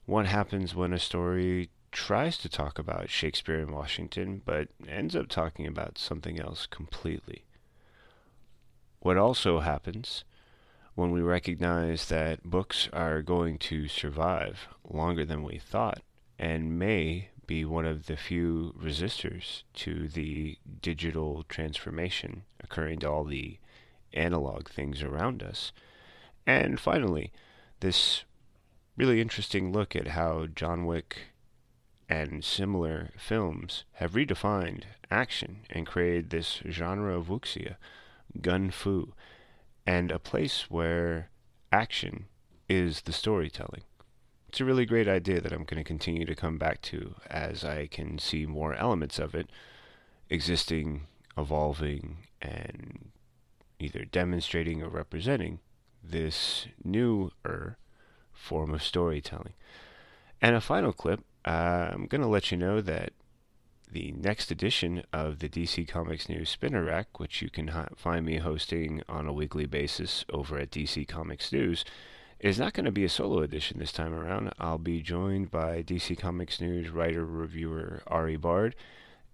What 0.05 0.28
happens 0.28 0.76
when 0.76 0.93
a 0.93 0.99
story 0.99 1.70
tries 1.91 2.38
to 2.38 2.49
talk 2.49 2.80
about 2.80 3.09
Shakespeare 3.09 3.59
and 3.59 3.72
Washington 3.72 4.41
but 4.45 4.70
ends 4.88 5.15
up 5.15 5.28
talking 5.28 5.68
about 5.68 5.97
something 5.97 6.39
else 6.39 6.68
completely? 6.68 7.43
What 9.07 9.15
also 9.15 9.61
happens 9.61 10.25
when 10.95 11.11
we 11.11 11.21
recognize 11.21 12.09
that 12.09 12.43
books 12.43 12.89
are 12.91 13.21
going 13.21 13.57
to 13.59 13.87
survive 13.87 14.67
longer 14.83 15.23
than 15.23 15.43
we 15.43 15.59
thought 15.59 16.01
and 16.37 16.77
may 16.77 17.29
be 17.45 17.63
one 17.63 17.85
of 17.85 18.07
the 18.07 18.17
few 18.17 18.75
resistors 18.77 19.63
to 19.75 20.09
the 20.09 20.57
digital 20.81 21.45
transformation 21.47 22.43
occurring 22.61 22.99
to 22.99 23.09
all 23.09 23.23
the 23.23 23.59
analog 24.11 24.67
things 24.67 25.01
around 25.01 25.41
us. 25.41 25.71
And 26.45 26.77
finally, 26.77 27.31
this 27.79 28.25
really 28.97 29.21
interesting 29.21 29.71
look 29.71 29.95
at 29.95 30.09
how 30.09 30.47
John 30.47 30.85
Wick 30.85 31.29
and 32.09 32.43
similar 32.43 33.11
films 33.17 33.85
have 33.93 34.11
redefined 34.11 34.83
action 35.09 35.59
and 35.69 35.87
created 35.87 36.29
this 36.29 36.61
genre 36.69 37.17
of 37.17 37.27
wuxia, 37.27 37.77
gun 38.41 38.71
fu, 38.71 39.13
and 39.85 40.11
a 40.11 40.19
place 40.19 40.69
where 40.69 41.29
action 41.71 42.25
is 42.69 43.01
the 43.01 43.13
storytelling 43.13 43.83
it's 44.47 44.61
a 44.61 44.65
really 44.65 44.85
great 44.85 45.07
idea 45.07 45.41
that 45.41 45.51
I'm 45.51 45.65
going 45.65 45.77
to 45.77 45.83
continue 45.83 46.25
to 46.25 46.35
come 46.35 46.57
back 46.57 46.81
to 46.83 47.15
as 47.29 47.63
I 47.63 47.88
can 47.88 48.17
see 48.17 48.45
more 48.45 48.73
elements 48.73 49.19
of 49.19 49.35
it 49.35 49.49
existing, 50.29 51.07
evolving, 51.38 52.27
and 52.41 53.11
either 53.79 54.05
demonstrating 54.05 54.81
or 54.81 54.89
representing 54.89 55.59
this 56.03 56.67
newer 56.83 57.77
form 58.33 58.73
of 58.73 58.83
storytelling. 58.83 59.53
And 60.41 60.55
a 60.55 60.61
final 60.61 60.93
clip, 60.93 61.23
uh, 61.45 61.89
I'm 61.91 62.07
going 62.07 62.21
to 62.21 62.27
let 62.27 62.51
you 62.51 62.57
know 62.57 62.81
that 62.81 63.13
the 63.91 64.11
next 64.11 64.51
edition 64.51 65.03
of 65.13 65.39
the 65.39 65.49
DC 65.49 65.88
Comics 65.88 66.27
News 66.27 66.49
Spinner 66.49 66.83
Rack, 66.83 67.19
which 67.19 67.41
you 67.41 67.49
can 67.49 67.69
ha- 67.69 67.88
find 67.95 68.25
me 68.25 68.38
hosting 68.38 69.01
on 69.07 69.27
a 69.27 69.33
weekly 69.33 69.65
basis 69.65 70.25
over 70.31 70.57
at 70.57 70.71
DC 70.71 71.07
Comics 71.07 71.51
News, 71.51 71.85
is 72.39 72.59
not 72.59 72.73
going 72.73 72.85
to 72.85 72.91
be 72.91 73.05
a 73.05 73.09
solo 73.09 73.41
edition 73.41 73.79
this 73.79 73.91
time 73.91 74.13
around. 74.13 74.53
I'll 74.59 74.77
be 74.77 75.01
joined 75.01 75.49
by 75.49 75.81
DC 75.83 76.17
Comics 76.17 76.61
News 76.61 76.89
writer 76.89 77.25
reviewer 77.25 78.03
Ari 78.07 78.38
Bard, 78.38 78.75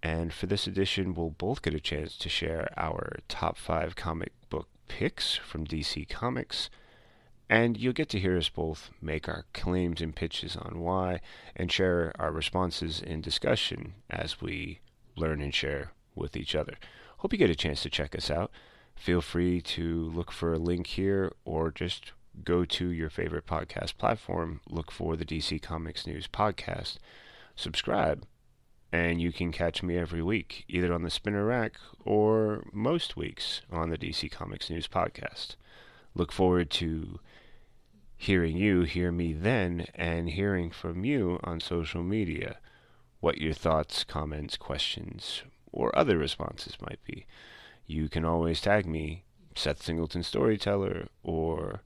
and 0.02 0.34
for 0.34 0.48
this 0.48 0.68
edition, 0.68 1.14
we'll 1.14 1.32
both 1.32 1.62
get 1.62 1.74
a 1.74 1.80
chance 1.80 2.18
to 2.18 2.30
share 2.30 2.72
our 2.78 3.18
top 3.28 3.58
five 3.58 3.96
comic 3.96 4.32
book 4.50 4.68
picks 4.88 5.36
from 5.36 5.66
DC 5.66 6.08
Comics. 6.10 6.70
And 7.50 7.78
you'll 7.78 7.94
get 7.94 8.10
to 8.10 8.20
hear 8.20 8.38
us 8.38 8.50
both 8.50 8.90
make 9.02 9.28
our 9.28 9.46
claims 9.54 10.02
and 10.02 10.16
pitches 10.16 10.56
on 10.56 10.80
why, 10.80 11.20
and 11.56 11.72
share 11.72 12.14
our 12.18 12.32
responses 12.32 13.02
in 13.02 13.22
discussion 13.22 13.94
as 14.10 14.42
we 14.42 14.80
learn 15.16 15.42
and 15.42 15.54
share 15.54 15.92
with 16.16 16.36
each 16.36 16.56
other. 16.56 16.78
Hope 17.18 17.32
you 17.34 17.40
get 17.40 17.50
a 17.50 17.56
chance 17.56 17.82
to 17.84 17.90
check 17.90 18.16
us 18.16 18.32
out. 18.32 18.52
Feel 18.96 19.22
free 19.22 19.62
to 19.62 20.10
look 20.10 20.32
for 20.32 20.54
a 20.54 20.60
link 20.60 20.88
here 20.88 21.32
or 21.46 21.72
just 21.72 22.12
go 22.44 22.66
to 22.66 22.88
your 22.88 23.10
favorite 23.10 23.46
podcast 23.46 23.98
platform, 23.98 24.62
look 24.70 24.92
for 24.92 25.16
the 25.16 25.26
DC 25.26 25.62
Comics 25.62 26.08
News 26.08 26.28
podcast, 26.28 26.98
subscribe, 27.56 28.26
and 28.92 29.22
you 29.22 29.32
can 29.32 29.52
catch 29.52 29.84
me 29.84 29.98
every 29.98 30.22
week, 30.22 30.66
either 30.68 30.94
on 30.94 31.04
the 31.04 31.10
Spinner 31.10 31.46
Rack 31.46 31.74
or 32.06 32.64
most 32.72 33.16
weeks 33.18 33.62
on 33.72 33.90
the 33.90 33.98
DC 33.98 34.32
Comics 34.32 34.70
News 34.70 34.88
podcast. 34.88 35.56
Look 36.16 36.32
forward 36.32 36.70
to 36.72 37.20
hearing 38.24 38.56
you 38.56 38.84
hear 38.84 39.12
me 39.12 39.34
then 39.34 39.86
and 39.96 40.30
hearing 40.30 40.72
from 40.72 41.04
you 41.04 41.38
on 41.44 41.60
social 41.60 42.02
media 42.02 42.58
what 43.20 43.38
your 43.38 43.52
thoughts, 43.52 44.06
comments, 44.06 44.56
questions, 44.56 45.44
or 45.74 45.98
other 45.98 46.18
responses 46.18 46.78
might 46.80 47.04
be. 47.04 47.26
You 47.86 48.08
can 48.08 48.24
always 48.24 48.62
tag 48.62 48.86
me, 48.86 49.26
Seth 49.58 49.84
Singleton 49.84 50.24
Storyteller, 50.24 51.10
or 51.22 51.82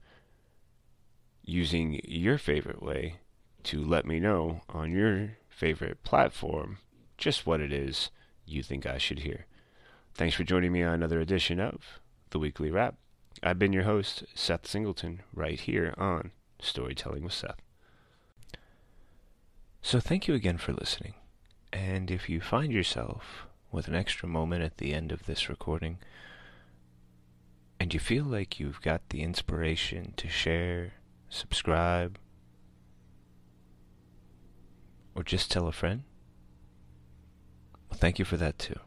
using 1.42 2.00
your 2.04 2.38
favorite 2.38 2.82
way 2.82 3.16
to 3.64 3.84
let 3.84 4.06
me 4.06 4.20
know 4.20 4.60
on 4.68 4.92
your 4.92 5.38
favorite 5.48 6.04
platform 6.04 6.78
just 7.16 7.46
what 7.46 7.60
it 7.60 7.72
is 7.72 8.10
you 8.46 8.62
think 8.62 8.86
I 8.86 8.98
should 8.98 9.20
hear. 9.20 9.46
Thanks 10.14 10.36
for 10.36 10.44
joining 10.44 10.70
me 10.70 10.84
on 10.84 10.94
another 10.94 11.18
edition 11.18 11.58
of 11.58 11.98
The 12.30 12.38
Weekly 12.38 12.70
Wrap. 12.70 12.94
I've 13.42 13.58
been 13.58 13.72
your 13.72 13.84
host, 13.84 14.24
Seth 14.34 14.66
Singleton, 14.66 15.22
right 15.32 15.58
here 15.58 15.94
on 15.96 16.32
Storytelling 16.60 17.24
with 17.24 17.32
Seth. 17.32 17.60
So 19.82 20.00
thank 20.00 20.26
you 20.26 20.34
again 20.34 20.58
for 20.58 20.72
listening. 20.72 21.14
And 21.72 22.10
if 22.10 22.28
you 22.28 22.40
find 22.40 22.72
yourself 22.72 23.46
with 23.70 23.88
an 23.88 23.94
extra 23.94 24.28
moment 24.28 24.62
at 24.62 24.78
the 24.78 24.92
end 24.94 25.12
of 25.12 25.26
this 25.26 25.48
recording, 25.48 25.98
and 27.78 27.94
you 27.94 28.00
feel 28.00 28.24
like 28.24 28.58
you've 28.58 28.80
got 28.82 29.08
the 29.10 29.22
inspiration 29.22 30.14
to 30.16 30.28
share 30.28 30.94
subscribe, 31.28 32.18
or 35.14 35.22
just 35.22 35.50
tell 35.50 35.66
a 35.66 35.72
friend? 35.72 36.02
Well, 37.90 37.98
thank 37.98 38.18
you 38.18 38.24
for 38.24 38.36
that 38.36 38.58
too. 38.58 38.78